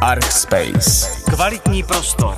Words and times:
Archspace. 0.00 1.06
Kvalitní 1.34 1.82
prostor. 1.82 2.34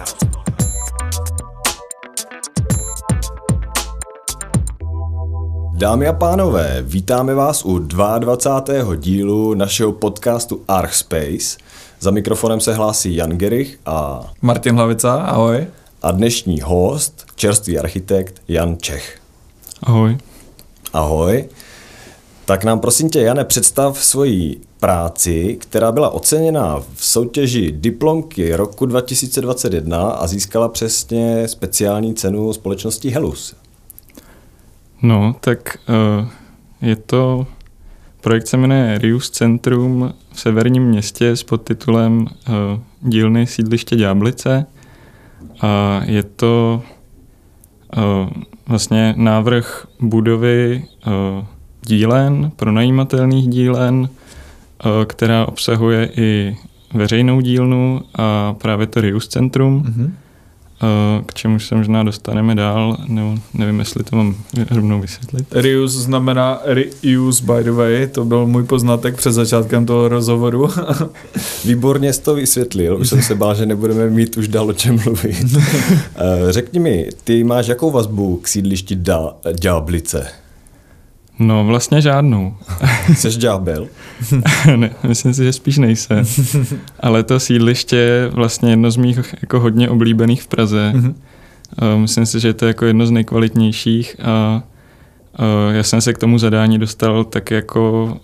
Dámy 5.74 6.08
a 6.08 6.12
pánové, 6.12 6.82
vítáme 6.82 7.34
vás 7.34 7.64
u 7.64 7.78
22. 7.78 8.96
dílu 8.96 9.54
našeho 9.54 9.92
podcastu 9.92 10.62
Archspace. 10.68 11.58
Za 12.00 12.10
mikrofonem 12.10 12.60
se 12.60 12.74
hlásí 12.74 13.16
Jan 13.16 13.30
Gerich 13.30 13.78
a, 13.86 14.20
Martin 14.42 14.74
Hlavica, 14.74 15.14
ahoj. 15.14 15.66
a 16.02 16.10
dnešní 16.10 16.60
host, 16.60 17.26
čerstvý 17.34 17.78
architekt 17.78 18.42
Jan 18.48 18.76
Čech. 18.80 19.18
Ahoj. 19.82 20.18
Ahoj. 20.92 21.48
Tak 22.46 22.64
nám 22.64 22.80
prosím 22.80 23.10
tě, 23.10 23.20
Jane, 23.20 23.44
představ 23.44 24.04
svoji 24.04 24.60
práci, 24.80 25.56
která 25.60 25.92
byla 25.92 26.10
oceněna 26.10 26.80
v 26.94 27.04
soutěži 27.04 27.72
diplomky 27.72 28.56
roku 28.56 28.86
2021 28.86 30.08
a 30.08 30.26
získala 30.26 30.68
přesně 30.68 31.48
speciální 31.48 32.14
cenu 32.14 32.52
společnosti 32.52 33.10
Helus. 33.10 33.56
No, 35.02 35.36
tak 35.40 35.78
uh, 35.88 36.28
je 36.82 36.96
to, 36.96 37.46
projekt 38.20 38.46
se 38.46 38.56
jmenuje 38.56 38.98
Rius 38.98 39.30
Centrum 39.30 40.14
v 40.32 40.40
severním 40.40 40.82
městě 40.82 41.36
s 41.36 41.42
podtitulem 41.42 42.20
uh, 42.20 42.54
Dílny 43.00 43.46
sídliště 43.46 43.96
Ďáblice 43.96 44.66
a 45.60 46.00
je 46.04 46.22
to 46.22 46.82
uh, 47.96 48.02
vlastně 48.66 49.14
návrh 49.16 49.86
budovy 50.00 50.84
dílen, 51.86 52.50
pronajímatelných 52.56 53.48
dílen, 53.48 53.94
uh, 53.98 54.08
která 55.06 55.46
obsahuje 55.46 56.10
i 56.16 56.56
veřejnou 56.94 57.40
dílnu 57.40 58.00
a 58.14 58.54
právě 58.58 58.86
to 58.86 59.00
Rius 59.00 59.28
Centrum. 59.28 59.82
Mm-hmm. 59.82 60.10
K 61.26 61.34
čemu 61.34 61.58
se 61.58 61.74
možná 61.74 62.02
dostaneme 62.02 62.54
dál, 62.54 62.96
nebo 63.08 63.38
nevím, 63.54 63.78
jestli 63.78 64.04
to 64.04 64.16
mám 64.16 64.34
rovnou 64.70 65.00
vysvětlit. 65.00 65.46
Reuse 65.52 66.00
znamená 66.00 66.60
reuse 66.64 67.44
by 67.44 67.64
the 67.64 67.70
way, 67.70 68.06
to 68.06 68.24
byl 68.24 68.46
můj 68.46 68.64
poznatek 68.64 69.16
před 69.16 69.32
začátkem 69.32 69.86
toho 69.86 70.08
rozhovoru. 70.08 70.68
Výborně 71.64 72.12
jsi 72.12 72.22
to 72.22 72.34
vysvětlil, 72.34 72.96
už 73.00 73.08
jsem 73.08 73.22
se 73.22 73.34
bál, 73.34 73.54
že 73.54 73.66
nebudeme 73.66 74.10
mít 74.10 74.36
už 74.36 74.48
dál 74.48 74.68
o 74.68 74.72
čem 74.72 74.98
mluvit. 75.04 75.46
Řekni 76.50 76.80
mi, 76.80 77.08
ty 77.24 77.44
máš 77.44 77.66
jakou 77.66 77.90
vazbu 77.90 78.36
k 78.36 78.48
sídlišti 78.48 78.98
Ďáblice? 79.60 80.43
No 81.38 81.64
vlastně 81.64 82.00
žádnou. 82.00 82.56
Jsi 83.14 83.28
ďábel? 83.28 83.88
ne, 84.76 84.90
myslím 85.08 85.34
si, 85.34 85.44
že 85.44 85.52
spíš 85.52 85.78
nejsem. 85.78 86.24
Ale 87.00 87.22
to 87.22 87.40
sídliště 87.40 87.96
je 87.96 88.28
vlastně 88.28 88.70
jedno 88.70 88.90
z 88.90 88.96
mých 88.96 89.34
jako 89.42 89.60
hodně 89.60 89.88
oblíbených 89.88 90.42
v 90.42 90.46
Praze. 90.46 90.92
Mm-hmm. 90.94 91.14
Myslím 91.96 92.26
si, 92.26 92.40
že 92.40 92.54
to 92.54 92.64
je 92.64 92.68
jako 92.68 92.84
jedno 92.86 93.06
z 93.06 93.10
nejkvalitnějších 93.10 94.16
a 94.22 94.62
já 95.70 95.82
jsem 95.82 96.00
se 96.00 96.12
k 96.12 96.18
tomu 96.18 96.38
zadání 96.38 96.78
dostal 96.78 97.24
tak 97.24 97.50
jako, 97.50 98.16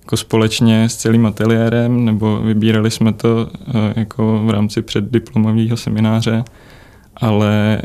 jako 0.00 0.16
společně 0.16 0.88
s 0.88 0.96
celým 0.96 1.26
ateliérem, 1.26 2.04
nebo 2.04 2.38
vybírali 2.38 2.90
jsme 2.90 3.12
to 3.12 3.50
jako 3.96 4.42
v 4.44 4.50
rámci 4.50 4.82
předdiplomového 4.82 5.76
semináře, 5.76 6.44
ale 7.16 7.82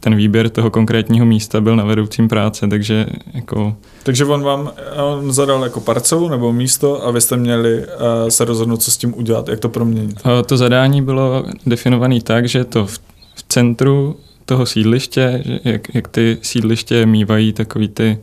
ten 0.00 0.14
výběr 0.14 0.48
toho 0.48 0.70
konkrétního 0.70 1.26
místa 1.26 1.60
byl 1.60 1.76
na 1.76 1.84
vedoucím 1.84 2.28
práce, 2.28 2.68
takže 2.68 3.06
jako... 3.34 3.76
Takže 4.02 4.24
on 4.24 4.42
vám 4.42 4.70
on 4.96 5.32
zadal 5.32 5.64
jako 5.64 5.80
parcelu 5.80 6.28
nebo 6.28 6.52
místo 6.52 7.06
a 7.06 7.10
vy 7.10 7.20
jste 7.20 7.36
měli 7.36 7.78
uh, 7.78 7.84
se 8.28 8.44
rozhodnout, 8.44 8.82
co 8.82 8.90
s 8.90 8.96
tím 8.96 9.14
udělat, 9.18 9.48
jak 9.48 9.60
to 9.60 9.68
proměnit? 9.68 10.20
Uh, 10.24 10.32
to 10.46 10.56
zadání 10.56 11.02
bylo 11.02 11.44
definované 11.66 12.20
tak, 12.20 12.48
že 12.48 12.64
to 12.64 12.86
v, 12.86 12.98
v 13.34 13.42
centru 13.48 14.16
toho 14.44 14.66
sídliště, 14.66 15.42
že 15.44 15.60
jak, 15.64 15.94
jak 15.94 16.08
ty 16.08 16.38
sídliště 16.42 17.06
mývají 17.06 17.52
takový 17.52 17.88
ty 17.88 18.18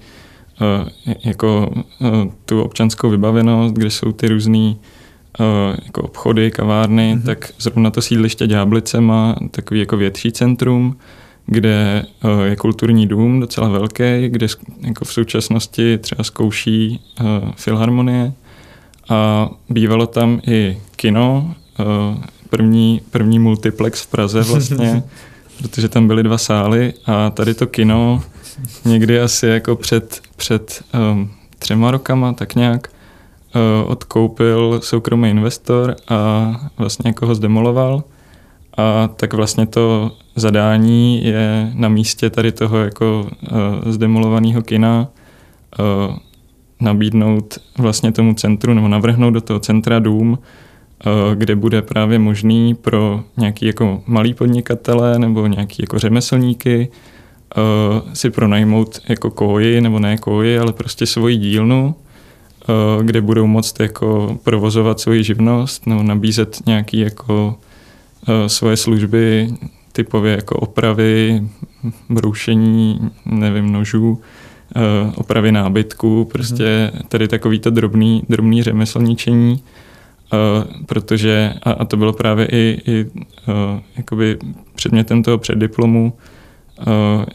uh, 0.61 1.13
jako 1.25 1.71
uh, 1.99 2.09
tu 2.45 2.61
občanskou 2.61 3.09
vybavenost, 3.09 3.75
kde 3.75 3.89
jsou 3.89 4.11
ty 4.11 4.27
různý 4.27 4.79
uh, 5.39 5.45
jako 5.85 6.01
obchody, 6.01 6.51
kavárny, 6.51 7.15
mm-hmm. 7.15 7.25
tak 7.25 7.51
zrovna 7.59 7.91
to 7.91 8.01
sídliště 8.01 8.47
Ďáblice 8.47 9.01
má 9.01 9.35
takový 9.51 9.79
jako 9.79 9.97
větší 9.97 10.31
centrum, 10.31 10.97
kde 11.47 12.05
eh, 12.23 12.47
je 12.47 12.55
kulturní 12.55 13.07
dům 13.07 13.39
docela 13.39 13.69
velký, 13.69 14.27
kde 14.27 14.47
jako 14.81 15.05
v 15.05 15.13
současnosti 15.13 15.97
třeba 15.97 16.23
zkouší 16.23 16.99
uh, 17.21 17.27
filharmonie. 17.55 18.33
A 19.09 19.49
bývalo 19.69 20.07
tam 20.07 20.41
i 20.47 20.77
kino, 20.95 21.55
uh, 21.79 22.23
první, 22.49 23.01
první 23.11 23.39
multiplex 23.39 24.01
v 24.01 24.07
Praze 24.07 24.41
vlastně, 24.41 25.03
protože 25.57 25.89
tam 25.89 26.07
byly 26.07 26.23
dva 26.23 26.37
sály 26.37 26.93
a 27.05 27.29
tady 27.29 27.53
to 27.53 27.67
kino 27.67 28.23
někdy 28.85 29.19
asi 29.19 29.47
jako 29.47 29.75
před, 29.75 30.21
před 30.35 30.83
um, 31.11 31.31
třema 31.59 31.91
rokama 31.91 32.33
tak 32.33 32.55
nějak 32.55 32.87
uh, 33.55 33.91
odkoupil 33.91 34.79
soukromý 34.83 35.29
investor 35.29 35.95
a 36.07 36.51
vlastně 36.77 37.09
jako 37.09 37.27
ho 37.27 37.35
zdemoloval 37.35 38.03
a 38.77 39.09
tak 39.15 39.33
vlastně 39.33 39.65
to 39.65 40.11
zadání 40.35 41.25
je 41.25 41.71
na 41.73 41.89
místě 41.89 42.29
tady 42.29 42.51
toho 42.51 42.77
jako 42.77 43.27
uh, 43.51 43.91
zdemolovaného 43.91 44.61
kina 44.61 45.07
uh, 45.79 46.15
nabídnout 46.81 47.57
vlastně 47.77 48.11
tomu 48.11 48.33
centru 48.33 48.73
nebo 48.73 48.87
navrhnout 48.87 49.33
do 49.33 49.41
toho 49.41 49.59
centra 49.59 49.99
dům, 49.99 50.31
uh, 50.31 51.35
kde 51.35 51.55
bude 51.55 51.81
právě 51.81 52.19
možný 52.19 52.75
pro 52.75 53.23
nějaký 53.37 53.65
jako 53.65 54.01
malý 54.05 54.33
podnikatele 54.33 55.19
nebo 55.19 55.47
nějaký 55.47 55.77
jako 55.83 55.99
řemeslníky 55.99 56.89
uh, 57.57 58.13
si 58.13 58.29
pronajmout 58.29 58.99
jako 59.09 59.31
koji, 59.31 59.81
nebo 59.81 59.99
ne 59.99 60.17
koji, 60.17 60.59
ale 60.59 60.73
prostě 60.73 61.05
svoji 61.05 61.37
dílnu, 61.37 61.95
uh, 62.97 63.03
kde 63.03 63.21
budou 63.21 63.47
moct 63.47 63.79
jako 63.79 64.37
provozovat 64.43 64.99
svoji 64.99 65.23
živnost 65.23 65.87
nebo 65.87 66.03
nabízet 66.03 66.57
nějaký 66.65 66.99
jako 66.99 67.55
svoje 68.47 68.77
služby 68.77 69.49
typově 69.97 70.31
jako 70.31 70.55
opravy, 70.55 71.43
broušení, 72.09 73.11
nevím, 73.25 73.71
nožů, 73.71 74.21
eh, 74.75 75.11
opravy 75.15 75.51
nábytku, 75.51 76.25
prostě 76.31 76.91
tady 77.07 77.27
takový 77.27 77.59
to 77.59 77.69
drobný, 77.69 78.23
drobný 78.29 78.63
řemeslničení, 78.63 79.63
eh, 79.63 80.37
protože, 80.85 81.53
a, 81.63 81.71
a 81.71 81.85
to 81.85 81.97
bylo 81.97 82.13
právě 82.13 82.45
i, 82.45 82.81
i 82.87 83.05
eh, 83.05 83.81
jakoby 83.97 84.37
předmětem 84.75 85.23
toho 85.23 85.37
předdiplomu, 85.37 86.13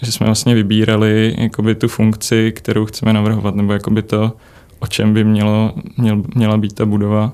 že 0.03 0.13
jsme 0.13 0.27
vlastně 0.27 0.55
vybírali 0.55 1.35
jakoby 1.39 1.75
tu 1.75 1.89
funkci, 1.89 2.53
kterou 2.53 2.87
chceme 2.87 3.13
navrhovat, 3.13 3.55
nebo 3.55 3.73
jakoby 3.73 4.03
to, 4.03 4.33
o 4.79 4.87
čem 4.87 5.15
by 5.15 5.25
mělo, 5.25 5.73
měl, 5.97 6.23
měla 6.35 6.57
být 6.57 6.73
ta 6.73 6.87
budova. 6.87 7.33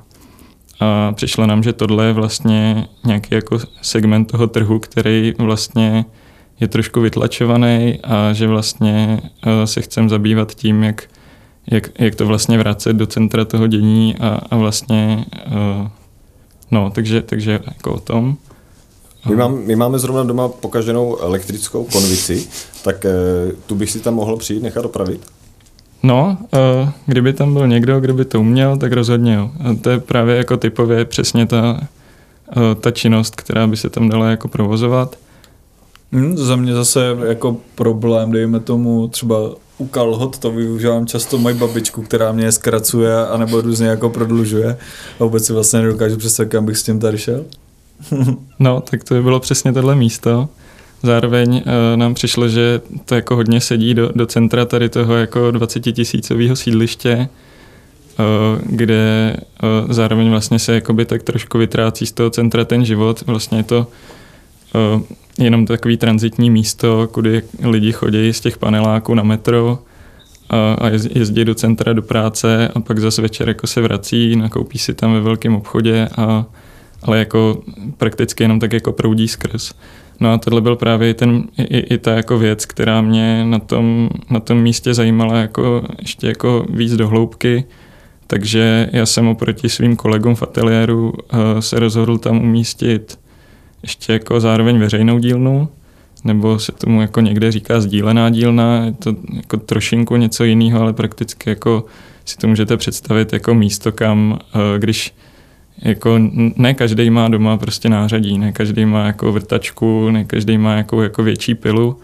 A 0.81 1.13
přišlo 1.13 1.47
nám, 1.47 1.63
že 1.63 1.73
tohle 1.73 2.07
je 2.07 2.13
vlastně 2.13 2.87
nějaký 3.07 3.35
jako 3.35 3.59
segment 3.83 4.25
toho 4.25 4.47
trhu, 4.47 4.79
který 4.79 5.35
vlastně 5.39 6.05
je 6.61 6.69
trošku 6.69 7.01
vytlačovaný 7.01 8.01
a 8.05 8.33
že 8.33 8.47
vlastně 8.47 9.21
eh, 9.47 9.67
se 9.67 9.81
chcem 9.81 10.09
zabývat 10.09 10.55
tím, 10.55 10.83
jak, 10.83 11.03
jak, 11.71 11.91
jak 11.99 12.15
to 12.15 12.27
vlastně 12.27 12.59
vracet 12.59 12.93
do 12.93 13.07
centra 13.07 13.45
toho 13.45 13.67
dění 13.67 14.17
a, 14.21 14.41
a 14.51 14.57
vlastně 14.57 15.25
uh, 15.47 15.89
no, 16.71 16.91
takže, 16.91 17.23
takže 17.23 17.61
jako 17.67 17.95
o 17.95 18.01
tom. 18.01 18.37
My, 19.29 19.37
mám, 19.37 19.59
my 19.65 19.77
máme 19.77 19.99
zrovna 19.99 20.23
doma 20.23 20.49
pokaženou 20.49 21.17
elektrickou 21.17 21.85
konvici, 21.85 22.49
tak 22.83 23.05
uh, 23.05 23.53
tu 23.67 23.75
bych 23.75 23.91
si 23.91 24.01
tam 24.01 24.15
mohl 24.15 24.37
přijít 24.37 24.63
nechat 24.63 24.85
opravit? 24.85 25.21
No, 26.03 26.39
kdyby 27.07 27.33
tam 27.33 27.53
byl 27.53 27.69
někdo, 27.69 28.01
kdo 28.01 28.15
by 28.15 28.25
to 28.25 28.41
uměl, 28.41 28.77
tak 28.77 28.93
rozhodně 28.93 29.35
jo. 29.35 29.51
A 29.61 29.75
to 29.75 29.91
je 29.91 30.01
právě 30.01 30.37
jako 30.37 30.57
typově 30.57 31.05
přesně 31.05 31.47
ta, 31.47 31.81
ta 32.81 32.91
činnost, 32.91 33.37
která 33.37 33.67
by 33.67 33.77
se 33.77 33.91
tam 33.91 34.09
dala 34.09 34.31
jako 34.31 34.49
provozovat. 34.49 35.17
Hmm, 36.13 36.37
za 36.37 36.57
mě 36.57 36.75
zase 36.75 37.17
jako 37.27 37.57
problém, 37.75 38.33
dejme 38.33 38.61
tomu 38.61 39.09
třeba 39.09 39.37
u 39.79 39.87
kalhot, 39.87 40.39
to 40.39 40.51
využívám 40.51 41.07
často 41.07 41.39
moji 41.39 41.55
babičku, 41.55 42.03
která 42.03 42.33
mě 42.33 42.53
zkracuje 42.53 43.27
anebo 43.27 43.61
různě 43.61 43.87
jako 43.87 44.11
prodlužuje 44.11 44.79
a 45.21 45.25
vůbec 45.25 45.47
si 45.47 45.53
vlastně 45.53 45.81
nedokážu 45.81 46.17
představit, 46.17 46.49
kam 46.49 46.67
bych 46.67 46.79
s 46.79 46.83
tím 46.83 47.01
tady 47.01 47.19
šel. 47.19 47.45
no, 48.59 48.81
tak 48.81 49.05
to 49.05 49.15
by 49.15 49.23
bylo 49.23 49.41
přesně 49.41 49.73
tohle 49.73 49.95
místo. 49.95 50.49
Zároveň 51.03 51.55
uh, 51.55 51.63
nám 51.97 52.15
přišlo, 52.15 52.49
že 52.49 52.81
to 53.05 53.15
jako 53.15 53.37
hodně 53.37 53.61
sedí 53.61 53.95
do, 53.95 54.11
do 54.15 54.27
centra 54.27 54.65
tady 54.65 54.89
toho 54.89 55.15
jako 55.15 55.51
20 55.51 55.81
tisícového 55.81 56.57
sídliště, 56.57 57.29
uh, 58.19 58.25
kde 58.67 59.37
uh, 59.63 59.93
zároveň 59.93 60.31
vlastně 60.31 60.59
se 60.59 60.75
jakoby 60.75 61.05
tak 61.05 61.23
trošku 61.23 61.59
vytrácí 61.59 62.07
z 62.07 62.13
toho 62.13 62.31
centra 62.31 62.65
ten 62.65 62.85
život. 62.85 63.23
Vlastně 63.27 63.59
je 63.59 63.65
to 63.65 63.87
jenom 65.39 65.67
takový 65.67 65.97
transitní 65.97 66.51
místo, 66.51 67.09
kudy 67.13 67.43
lidi 67.65 67.93
chodí 67.93 68.33
z 68.33 68.41
těch 68.41 68.59
paneláků 68.59 69.15
na 69.15 69.23
metro 69.23 69.79
a, 70.51 70.77
a 70.81 70.89
jezdí 70.89 71.45
do 71.45 71.55
centra 71.55 71.93
do 71.93 72.03
práce 72.03 72.69
a 72.69 72.81
pak 72.81 72.99
zase 72.99 73.23
večer 73.23 73.49
jako 73.49 73.67
se 73.67 73.81
vrací, 73.81 74.37
nakoupí 74.37 74.79
si 74.79 74.95
tam 74.95 75.13
ve 75.13 75.21
velkém 75.21 75.55
obchodě, 75.55 76.09
a, 76.17 76.47
ale 77.03 77.19
jako 77.19 77.63
prakticky 77.97 78.45
jenom 78.45 78.61
tak 78.61 78.73
jako 78.73 78.93
proudí 78.93 79.29
skrz. 79.29 79.73
No 80.21 80.33
a 80.33 80.39
tohle 80.39 80.61
byl 80.61 80.77
právě 80.77 81.15
ten, 81.15 81.45
i, 81.59 81.79
i 81.79 81.99
ta 81.99 82.13
jako 82.13 82.39
věc, 82.39 82.67
která 82.67 83.01
mě 83.01 83.45
na 83.45 83.59
tom, 83.59 84.11
na 84.31 84.41
tom 84.41 84.59
místě 84.59 84.95
zajímala 84.95 85.37
jako 85.37 85.85
ještě 85.99 86.27
jako 86.27 86.67
víc 86.71 86.97
do 86.97 87.09
hloubky, 87.09 87.65
takže 88.27 88.89
já 88.93 89.07
jsem 89.07 89.29
oproti 89.29 89.69
svým 89.69 89.97
kolegům 89.97 90.35
v 90.35 90.43
ateliéru 90.43 91.13
uh, 91.13 91.39
se 91.61 91.79
rozhodl 91.79 92.19
tam 92.19 92.43
umístit 92.43 93.19
ještě 93.83 94.13
jako 94.13 94.41
zároveň 94.41 94.79
veřejnou 94.79 95.19
dílnu, 95.19 95.69
nebo 96.25 96.59
se 96.59 96.73
tomu 96.73 97.01
jako 97.01 97.21
někde 97.21 97.53
říká 97.53 97.81
sdílená 97.81 98.31
dílna, 98.31 98.85
je 98.85 98.93
to 98.93 99.15
jako 99.37 99.57
trošinku 99.57 100.17
něco 100.17 100.45
jiného, 100.45 100.81
ale 100.81 100.93
prakticky 100.93 101.51
jako 101.51 101.85
si 102.25 102.37
to 102.37 102.49
můžete 102.49 102.77
představit 102.77 103.33
jako 103.33 103.55
místo, 103.55 103.93
kam 103.93 104.31
uh, 104.33 104.61
když 104.79 105.15
jako 105.83 106.19
ne 106.57 106.75
každý 106.75 107.11
má 107.11 107.29
doma 107.29 107.57
prostě 107.57 107.89
nářadí, 107.89 108.39
ne 108.39 108.53
každý 108.53 108.85
má 108.85 109.07
jako 109.07 109.33
vrtačku, 109.33 110.11
ne 110.11 110.25
každý 110.25 110.59
má 110.59 110.75
jako, 110.75 111.03
jako 111.03 111.23
větší 111.23 111.55
pilu. 111.55 111.97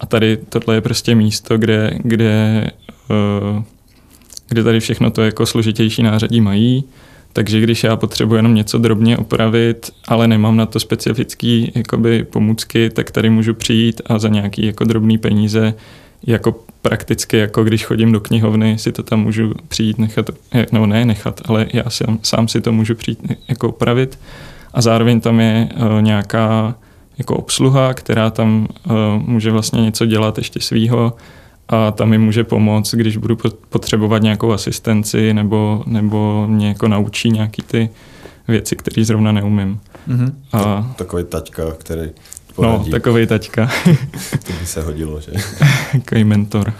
A 0.00 0.06
tady 0.06 0.38
tohle 0.48 0.74
je 0.74 0.80
prostě 0.80 1.14
místo, 1.14 1.58
kde, 1.58 1.98
kde, 2.04 2.70
uh, 3.10 3.62
kde 4.48 4.64
tady 4.64 4.80
všechno 4.80 5.10
to 5.10 5.22
jako 5.22 5.46
složitější 5.46 6.02
nářadí 6.02 6.40
mají, 6.40 6.84
takže 7.32 7.60
když 7.60 7.84
já 7.84 7.96
potřebuji 7.96 8.34
jenom 8.34 8.54
něco 8.54 8.78
drobně 8.78 9.18
opravit, 9.18 9.90
ale 10.08 10.28
nemám 10.28 10.56
na 10.56 10.66
to 10.66 10.80
specifické 10.80 11.66
jakoby, 11.74 12.24
pomůcky, 12.24 12.90
tak 12.90 13.10
tady 13.10 13.30
můžu 13.30 13.54
přijít 13.54 14.02
a 14.06 14.18
za 14.18 14.28
nějaký 14.28 14.66
jako 14.66 14.84
drobný 14.84 15.18
peníze 15.18 15.74
jako 16.26 16.54
prakticky, 16.82 17.36
jako 17.36 17.64
když 17.64 17.84
chodím 17.84 18.12
do 18.12 18.20
knihovny, 18.20 18.78
si 18.78 18.92
to 18.92 19.02
tam 19.02 19.20
můžu 19.20 19.54
přijít 19.68 19.98
nechat, 19.98 20.30
no 20.72 20.86
ne 20.86 21.04
nechat, 21.04 21.40
ale 21.44 21.66
já 21.72 21.90
sám, 21.90 22.18
sám 22.22 22.48
si 22.48 22.60
to 22.60 22.72
můžu 22.72 22.94
přijít 22.94 23.18
jako 23.48 23.68
opravit 23.68 24.18
a 24.74 24.82
zároveň 24.82 25.20
tam 25.20 25.40
je 25.40 25.68
uh, 25.76 26.02
nějaká 26.02 26.74
jako 27.18 27.36
obsluha, 27.36 27.94
která 27.94 28.30
tam 28.30 28.68
uh, 28.86 28.92
může 29.28 29.50
vlastně 29.50 29.82
něco 29.82 30.06
dělat 30.06 30.38
ještě 30.38 30.60
svýho 30.60 31.12
a 31.68 31.90
tam 31.90 32.08
mi 32.08 32.18
může 32.18 32.44
pomoct, 32.44 32.94
když 32.94 33.16
budu 33.16 33.38
potřebovat 33.68 34.22
nějakou 34.22 34.52
asistenci 34.52 35.34
nebo, 35.34 35.82
nebo 35.86 36.46
mě 36.46 36.68
jako 36.68 36.88
naučí 36.88 37.30
nějaký 37.30 37.62
ty 37.62 37.90
věci, 38.48 38.76
které 38.76 39.04
zrovna 39.04 39.32
neumím. 39.32 39.80
Mm-hmm. 40.08 40.32
A... 40.52 40.92
Takový 40.96 41.24
taťka, 41.24 41.62
který 41.78 42.10
poradí. 42.52 42.90
No, 42.90 42.90
takový 42.90 43.26
taťka. 43.26 43.70
to 44.46 44.52
by 44.60 44.66
se 44.66 44.82
hodilo, 44.82 45.20
že? 45.20 45.32
takový 45.92 46.24
mentor. 46.24 46.72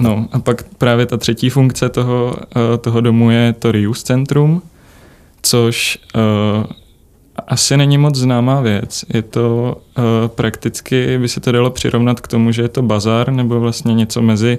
No 0.00 0.28
a 0.32 0.38
pak 0.38 0.62
právě 0.78 1.06
ta 1.06 1.16
třetí 1.16 1.50
funkce 1.50 1.88
toho, 1.88 2.36
eh, 2.56 2.78
toho 2.78 3.00
domu 3.00 3.30
je 3.30 3.52
to 3.52 3.72
reuse 3.72 4.04
centrum, 4.04 4.62
což 5.42 5.98
uh, 6.14 6.64
asi 7.46 7.76
není 7.76 7.98
moc 7.98 8.16
známá 8.16 8.60
věc. 8.60 9.04
Je 9.14 9.22
to 9.22 9.76
uh, 9.98 10.04
prakticky, 10.28 11.18
by 11.18 11.28
se 11.28 11.40
to 11.40 11.52
dalo 11.52 11.70
přirovnat 11.70 12.20
k 12.20 12.28
tomu, 12.28 12.52
že 12.52 12.62
je 12.62 12.68
to 12.68 12.82
bazar 12.82 13.32
nebo 13.32 13.60
vlastně 13.60 13.94
něco 13.94 14.22
mezi, 14.22 14.58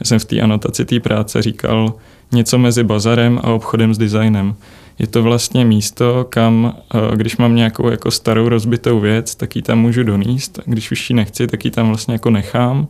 já 0.00 0.04
jsem 0.04 0.18
v 0.18 0.24
té 0.24 0.40
anotaci 0.40 0.84
té 0.84 1.00
práce 1.00 1.42
říkal, 1.42 1.94
něco 2.32 2.58
mezi 2.58 2.84
bazarem 2.84 3.40
a 3.42 3.52
obchodem 3.52 3.94
s 3.94 3.98
designem. 3.98 4.54
Je 4.98 5.06
to 5.06 5.22
vlastně 5.22 5.64
místo, 5.64 6.26
kam, 6.30 6.76
uh, 6.94 7.16
když 7.16 7.36
mám 7.36 7.54
nějakou 7.54 7.90
jako 7.90 8.10
starou 8.10 8.48
rozbitou 8.48 9.00
věc, 9.00 9.34
tak 9.34 9.56
ji 9.56 9.62
tam 9.62 9.78
můžu 9.78 10.02
donést. 10.02 10.60
Když 10.64 10.90
už 10.92 11.10
ji 11.10 11.16
nechci, 11.16 11.46
tak 11.46 11.64
ji 11.64 11.70
tam 11.70 11.88
vlastně 11.88 12.14
jako 12.14 12.30
nechám. 12.30 12.86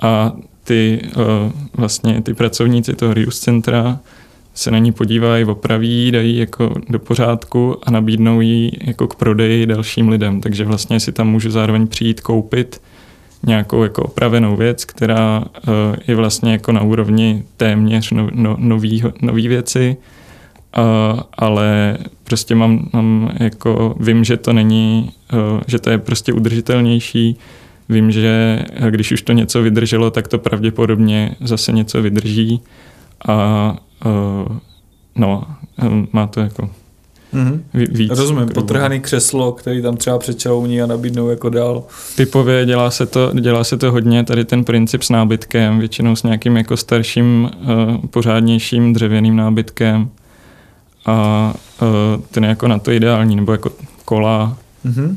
A 0.00 0.32
ty, 0.64 1.02
uh, 1.16 1.52
vlastně 1.74 2.22
ty 2.22 2.34
pracovníci 2.34 2.94
toho 2.94 3.14
reuse 3.14 3.40
centra 3.40 3.98
se 4.54 4.70
na 4.70 4.78
ní 4.78 4.92
podívají, 4.92 5.44
opraví, 5.44 6.10
dají 6.10 6.36
jako 6.36 6.74
do 6.88 6.98
pořádku 6.98 7.76
a 7.82 7.90
nabídnou 7.90 8.40
ji 8.40 8.70
jako 8.84 9.06
k 9.06 9.14
prodeji 9.14 9.66
dalším 9.66 10.08
lidem. 10.08 10.40
Takže 10.40 10.64
vlastně 10.64 11.00
si 11.00 11.12
tam 11.12 11.28
můžu 11.28 11.50
zároveň 11.50 11.86
přijít 11.86 12.20
koupit 12.20 12.80
nějakou 13.46 13.82
jako 13.82 14.02
opravenou 14.02 14.56
věc, 14.56 14.84
která 14.84 15.38
uh, 15.40 15.74
je 16.06 16.14
vlastně 16.14 16.52
jako 16.52 16.72
na 16.72 16.82
úrovni 16.82 17.44
téměř 17.56 18.10
no, 18.10 18.28
no, 18.32 18.56
nový, 18.58 19.02
nový 19.22 19.48
věci, 19.48 19.96
uh, 20.78 21.20
ale 21.34 21.98
prostě 22.24 22.54
mám, 22.54 22.88
mám 22.92 23.30
jako, 23.40 23.96
vím, 24.00 24.24
že 24.24 24.36
to 24.36 24.52
není, 24.52 25.12
uh, 25.32 25.60
že 25.66 25.78
to 25.78 25.90
je 25.90 25.98
prostě 25.98 26.32
udržitelnější, 26.32 27.36
vím, 27.88 28.10
že 28.10 28.62
když 28.90 29.12
už 29.12 29.22
to 29.22 29.32
něco 29.32 29.62
vydrželo, 29.62 30.10
tak 30.10 30.28
to 30.28 30.38
pravděpodobně 30.38 31.36
zase 31.40 31.72
něco 31.72 32.02
vydrží 32.02 32.60
a 33.28 33.76
uh, 34.04 34.56
no, 35.16 35.44
má 36.12 36.26
to 36.26 36.40
jako 36.40 36.70
Mm-hmm. 37.34 37.60
Víc. 37.74 38.10
Rozumím, 38.18 38.48
potrhaný 38.48 39.00
křeslo, 39.00 39.52
který 39.52 39.82
tam 39.82 39.96
třeba 39.96 40.18
přečauní 40.18 40.82
a 40.82 40.86
nabídnou 40.86 41.28
jako 41.28 41.48
dál. 41.48 41.84
Typově 42.16 42.66
dělá 42.66 42.90
se, 42.90 43.06
to, 43.06 43.30
dělá 43.40 43.64
se 43.64 43.76
to 43.76 43.92
hodně, 43.92 44.24
tady 44.24 44.44
ten 44.44 44.64
princip 44.64 45.02
s 45.02 45.10
nábytkem, 45.10 45.78
většinou 45.78 46.16
s 46.16 46.22
nějakým 46.22 46.56
jako 46.56 46.76
starším, 46.76 47.50
uh, 47.60 48.06
pořádnějším 48.06 48.92
dřevěným 48.92 49.36
nábytkem 49.36 50.10
a 51.06 51.54
uh, 51.82 52.22
ten 52.30 52.44
je 52.44 52.50
jako 52.50 52.68
na 52.68 52.78
to 52.78 52.92
ideální, 52.92 53.36
nebo 53.36 53.52
jako 53.52 53.70
kola, 54.04 54.56
mm-hmm. 54.86 55.16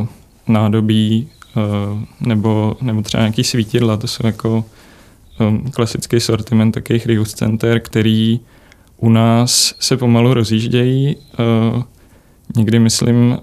uh, 0.00 0.06
nádobí, 0.48 1.28
uh, 1.56 2.00
nebo, 2.20 2.76
nebo 2.80 3.02
třeba 3.02 3.22
nějaký 3.22 3.44
svítidla, 3.44 3.96
to 3.96 4.06
jsou 4.06 4.26
jako 4.26 4.64
Um, 5.40 5.70
klasický 5.70 6.20
sortiment 6.20 6.74
takových 6.74 7.06
reuse 7.06 7.36
center, 7.36 7.80
který 7.80 8.40
u 8.96 9.08
nás 9.08 9.74
se 9.80 9.96
pomalu 9.96 10.34
rozjíždějí. 10.34 11.16
Uh, 11.16 11.82
někdy, 12.56 12.78
myslím, 12.78 13.38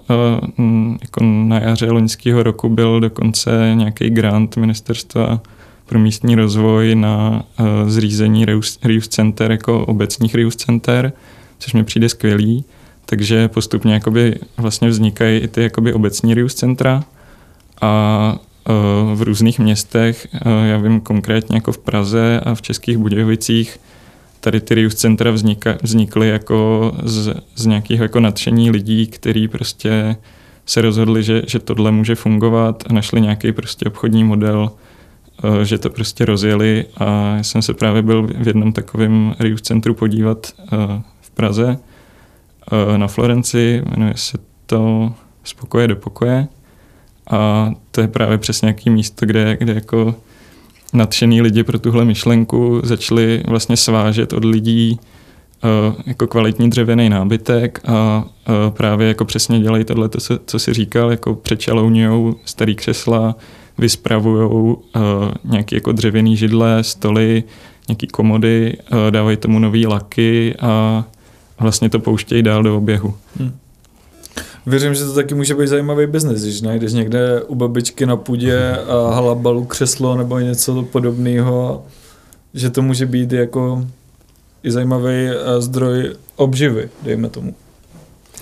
uh, 0.58 0.96
jako 1.00 1.24
na 1.24 1.60
jaře 1.60 1.90
loňského 1.90 2.42
roku 2.42 2.68
byl 2.68 3.00
dokonce 3.00 3.72
nějaký 3.74 4.10
grant 4.10 4.56
ministerstva 4.56 5.40
pro 5.86 5.98
místní 5.98 6.34
rozvoj 6.34 6.94
na 6.94 7.44
uh, 7.60 7.66
zřízení 7.90 8.44
reuse, 8.44 8.78
reuse 8.84 9.08
center 9.08 9.50
jako 9.50 9.86
obecních 9.86 10.34
reuse 10.34 10.58
center, 10.58 11.12
což 11.64 11.72
mi 11.72 11.84
přijde 11.84 12.08
skvělý. 12.08 12.64
Takže 13.06 13.48
postupně 13.48 13.94
jakoby 13.94 14.38
vlastně 14.56 14.88
vznikají 14.88 15.40
i 15.40 15.48
ty 15.48 15.62
jakoby 15.62 15.92
obecní 15.92 16.34
reuse 16.34 16.56
centra 16.56 17.04
a 17.80 18.36
v 19.14 19.22
různých 19.22 19.58
městech, 19.58 20.28
já 20.64 20.78
vím 20.78 21.00
konkrétně 21.00 21.56
jako 21.56 21.72
v 21.72 21.78
Praze 21.78 22.40
a 22.44 22.54
v 22.54 22.62
Českých 22.62 22.98
Budějovicích, 22.98 23.80
tady 24.40 24.60
ty 24.60 24.74
Rius 24.74 24.94
centra 24.94 25.30
vznika, 25.30 25.78
vznikly 25.82 26.28
jako 26.28 26.92
z, 27.02 27.34
z 27.56 27.66
nějakého 27.66 28.04
jako 28.04 28.20
nadšení 28.20 28.70
lidí, 28.70 29.06
kteří 29.06 29.48
prostě 29.48 30.16
se 30.66 30.80
rozhodli, 30.80 31.22
že, 31.22 31.42
že 31.46 31.58
tohle 31.58 31.90
může 31.90 32.14
fungovat 32.14 32.84
a 32.86 32.92
našli 32.92 33.20
nějaký 33.20 33.52
prostě 33.52 33.84
obchodní 33.86 34.24
model, 34.24 34.70
že 35.62 35.78
to 35.78 35.90
prostě 35.90 36.24
rozjeli 36.24 36.84
a 36.96 37.36
já 37.36 37.42
jsem 37.42 37.62
se 37.62 37.74
právě 37.74 38.02
byl 38.02 38.22
v 38.22 38.46
jednom 38.46 38.72
takovém 38.72 39.34
Rius 39.38 39.60
centru 39.60 39.94
podívat 39.94 40.52
Praze 41.34 41.78
na 42.96 43.08
Florenci, 43.08 43.82
jmenuje 43.90 44.14
se 44.16 44.38
to 44.66 45.12
Z 45.44 45.52
pokoje 45.52 45.88
do 45.88 45.96
pokoje. 45.96 46.48
A 47.30 47.70
to 47.90 48.00
je 48.00 48.08
právě 48.08 48.38
přesně 48.38 48.66
nějaký 48.66 48.90
místo, 48.90 49.26
kde, 49.26 49.56
kde 49.56 49.74
jako 49.74 50.14
nadšený 50.92 51.42
lidi 51.42 51.62
pro 51.62 51.78
tuhle 51.78 52.04
myšlenku 52.04 52.80
začali 52.84 53.42
vlastně 53.46 53.76
svážet 53.76 54.32
od 54.32 54.44
lidí 54.44 54.98
uh, 55.64 55.94
jako 56.06 56.26
kvalitní 56.26 56.70
dřevěný 56.70 57.08
nábytek 57.08 57.80
a 57.88 58.24
uh, 58.24 58.54
právě 58.70 59.08
jako 59.08 59.24
přesně 59.24 59.60
dělají 59.60 59.84
tohle, 59.84 60.08
to, 60.08 60.18
co 60.46 60.58
si 60.58 60.72
říkal, 60.72 61.10
jako 61.10 61.34
přečalouňujou 61.34 62.36
starý 62.44 62.74
křesla, 62.74 63.36
vyspravujou 63.78 64.82
nějaký 65.44 65.74
jako 65.74 65.92
dřevěný 65.92 66.36
židle, 66.36 66.84
stoly, 66.84 67.44
nějaký 67.88 68.06
komody, 68.06 68.76
dávají 69.10 69.36
tomu 69.36 69.58
nový 69.58 69.86
laky 69.86 70.54
a 70.60 71.04
vlastně 71.60 71.90
to 71.90 71.98
pouštějí 71.98 72.42
dál 72.42 72.62
do 72.62 72.76
oběhu. 72.76 73.14
Hmm. 73.36 73.52
Věřím, 74.66 74.94
že 74.94 75.04
to 75.04 75.14
taky 75.14 75.34
může 75.34 75.54
být 75.54 75.68
zajímavý 75.68 76.06
biznes, 76.06 76.42
když 76.42 76.60
najdeš 76.60 76.92
někde 76.92 77.42
u 77.42 77.54
babičky 77.54 78.06
na 78.06 78.16
půdě 78.16 78.76
a 78.76 79.14
halabalu 79.14 79.64
křeslo 79.64 80.16
nebo 80.16 80.38
něco 80.38 80.82
podobného, 80.82 81.84
že 82.54 82.70
to 82.70 82.82
může 82.82 83.06
být 83.06 83.32
jako 83.32 83.86
i 84.62 84.70
zajímavý 84.70 85.14
eh, 85.14 85.60
zdroj 85.60 86.14
obživy, 86.36 86.88
dejme 87.02 87.28
tomu. 87.28 87.54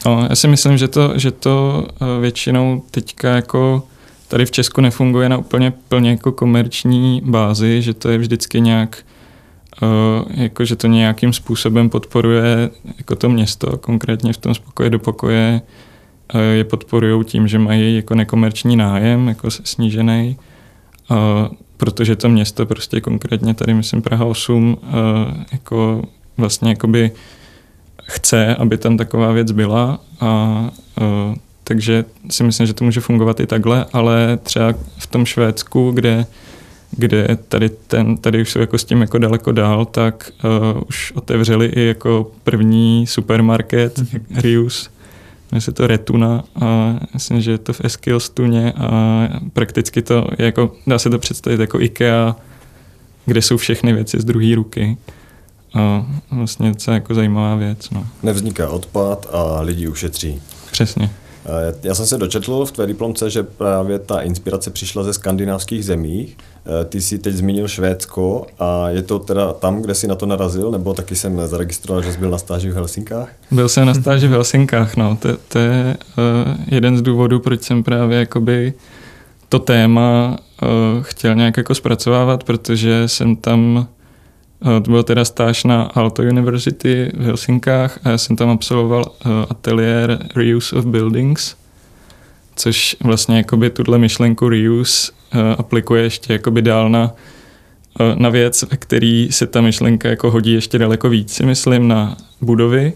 No, 0.06 0.26
já 0.30 0.36
si 0.36 0.48
myslím, 0.48 0.78
že 0.78 0.88
to, 0.88 1.12
že 1.18 1.30
to 1.30 1.86
eh, 1.88 2.20
většinou 2.20 2.82
teďka 2.90 3.28
jako 3.28 3.82
tady 4.28 4.46
v 4.46 4.50
Česku 4.50 4.80
nefunguje 4.80 5.28
na 5.28 5.38
úplně 5.38 5.72
plně 5.88 6.10
jako 6.10 6.32
komerční 6.32 7.22
bázi, 7.24 7.82
že 7.82 7.94
to 7.94 8.10
je 8.10 8.18
vždycky 8.18 8.60
nějak 8.60 8.98
jako, 10.30 10.64
že 10.64 10.76
to 10.76 10.86
nějakým 10.86 11.32
způsobem 11.32 11.90
podporuje 11.90 12.70
jako 12.98 13.16
to 13.16 13.28
město, 13.28 13.78
konkrétně 13.78 14.32
v 14.32 14.36
tom 14.36 14.54
spokoje 14.54 14.90
do 14.90 14.98
pokoje 14.98 15.60
je 16.52 16.64
podporují 16.64 17.24
tím, 17.24 17.48
že 17.48 17.58
mají 17.58 17.96
jako 17.96 18.14
nekomerční 18.14 18.76
nájem, 18.76 19.28
jako 19.28 19.50
snížený. 19.50 20.36
protože 21.76 22.16
to 22.16 22.28
město 22.28 22.66
prostě 22.66 23.00
konkrétně 23.00 23.54
tady, 23.54 23.74
myslím, 23.74 24.02
Praha 24.02 24.24
8, 24.24 24.76
uh, 24.82 24.88
jako 25.52 26.02
vlastně 26.36 26.70
jakoby 26.70 27.10
chce, 28.02 28.56
aby 28.56 28.78
tam 28.78 28.96
taková 28.96 29.32
věc 29.32 29.52
byla 29.52 30.00
a 30.20 30.70
takže 31.64 32.04
si 32.30 32.44
myslím, 32.44 32.66
že 32.66 32.74
to 32.74 32.84
může 32.84 33.00
fungovat 33.00 33.40
i 33.40 33.46
takhle, 33.46 33.86
ale 33.92 34.38
třeba 34.42 34.74
v 34.98 35.06
tom 35.06 35.26
Švédsku, 35.26 35.90
kde, 35.90 36.26
kde 36.96 37.38
tady, 37.48 37.68
ten, 37.68 38.16
tady 38.16 38.42
už 38.42 38.50
jsou 38.50 38.58
jako 38.58 38.78
s 38.78 38.84
tím 38.84 39.00
jako 39.00 39.18
daleko 39.18 39.52
dál, 39.52 39.84
tak 39.84 40.30
uh, 40.44 40.82
už 40.88 41.12
otevřeli 41.12 41.66
i 41.66 41.86
jako 41.86 42.30
první 42.44 43.06
supermarket 43.06 43.98
mm-hmm. 43.98 44.20
Rius, 44.34 44.90
jmenuje 45.52 45.60
se 45.62 45.72
to 45.72 45.86
Retuna 45.86 46.44
a 46.60 46.94
myslím, 47.14 47.40
že 47.40 47.50
je 47.50 47.58
to 47.58 47.72
v 47.72 47.84
Eskilstuně 47.84 48.72
a 48.72 49.28
prakticky 49.52 50.02
to 50.02 50.26
je 50.38 50.44
jako, 50.44 50.72
dá 50.86 50.98
se 50.98 51.10
to 51.10 51.18
představit 51.18 51.60
jako 51.60 51.80
IKEA, 51.80 52.36
kde 53.26 53.42
jsou 53.42 53.56
všechny 53.56 53.92
věci 53.92 54.20
z 54.20 54.24
druhé 54.24 54.54
ruky. 54.54 54.96
A 55.74 56.06
vlastně 56.30 56.74
to 56.74 56.90
je 56.90 56.94
jako 56.94 57.14
zajímavá 57.14 57.54
věc. 57.54 57.90
No. 57.90 58.06
Nevzniká 58.22 58.68
odpad 58.68 59.26
a 59.32 59.60
lidi 59.60 59.88
ušetří. 59.88 60.42
Přesně. 60.72 61.10
Eh, 61.46 61.74
já 61.82 61.94
jsem 61.94 62.06
se 62.06 62.18
dočetl 62.18 62.64
v 62.64 62.72
tvé 62.72 62.86
diplomce, 62.86 63.30
že 63.30 63.42
právě 63.42 63.98
ta 63.98 64.20
inspirace 64.20 64.70
přišla 64.70 65.02
ze 65.02 65.12
skandinávských 65.12 65.84
zemí. 65.84 66.36
Eh, 66.66 66.84
ty 66.84 67.00
jsi 67.00 67.18
teď 67.18 67.34
zmínil 67.34 67.68
Švédsko 67.68 68.46
a 68.58 68.88
je 68.88 69.02
to 69.02 69.18
teda 69.18 69.52
tam, 69.52 69.82
kde 69.82 69.94
jsi 69.94 70.06
na 70.06 70.14
to 70.14 70.26
narazil, 70.26 70.70
nebo 70.70 70.94
taky 70.94 71.16
jsem 71.16 71.46
zaregistroval, 71.46 72.02
že 72.02 72.12
jsi 72.12 72.18
byl 72.18 72.30
na 72.30 72.38
stáži 72.38 72.70
v 72.70 72.74
Helsinkách? 72.74 73.28
Byl 73.50 73.68
jsem 73.68 73.86
na 73.86 73.94
stáži 73.94 74.28
v 74.28 74.30
Helsinkách, 74.30 74.96
no. 74.96 75.16
To, 75.16 75.28
to 75.48 75.58
je 75.58 75.96
uh, 76.18 76.54
jeden 76.66 76.96
z 76.98 77.02
důvodů, 77.02 77.40
proč 77.40 77.62
jsem 77.62 77.82
právě 77.82 78.18
jakoby 78.18 78.72
to 79.48 79.58
téma 79.58 80.36
uh, 80.62 80.68
chtěl 81.02 81.34
nějak 81.34 81.56
jako 81.56 81.74
zpracovávat, 81.74 82.44
protože 82.44 83.08
jsem 83.08 83.36
tam 83.36 83.88
to 84.82 84.90
byl 84.90 85.02
teda 85.02 85.24
stáž 85.24 85.64
na 85.64 85.82
Aalto 85.82 86.22
University 86.22 87.12
v 87.14 87.24
Helsinkách 87.24 87.98
a 88.04 88.08
já 88.08 88.18
jsem 88.18 88.36
tam 88.36 88.50
absolvoval 88.50 89.04
ateliér 89.50 90.18
Reuse 90.36 90.76
of 90.76 90.84
Buildings, 90.84 91.54
což 92.56 92.96
vlastně 93.04 93.36
jakoby 93.36 93.70
tuhle 93.70 93.98
myšlenku 93.98 94.48
reuse 94.48 95.12
aplikuje 95.58 96.02
ještě 96.02 96.32
jakoby 96.32 96.62
dál 96.62 96.90
na, 96.90 97.14
na 98.14 98.28
věc, 98.28 98.64
ve 98.70 98.76
který 98.76 99.28
se 99.30 99.46
ta 99.46 99.60
myšlenka 99.60 100.08
jako 100.08 100.30
hodí 100.30 100.52
ještě 100.52 100.78
daleko 100.78 101.08
víc, 101.08 101.32
si 101.32 101.46
myslím, 101.46 101.88
na 101.88 102.16
budovy. 102.40 102.92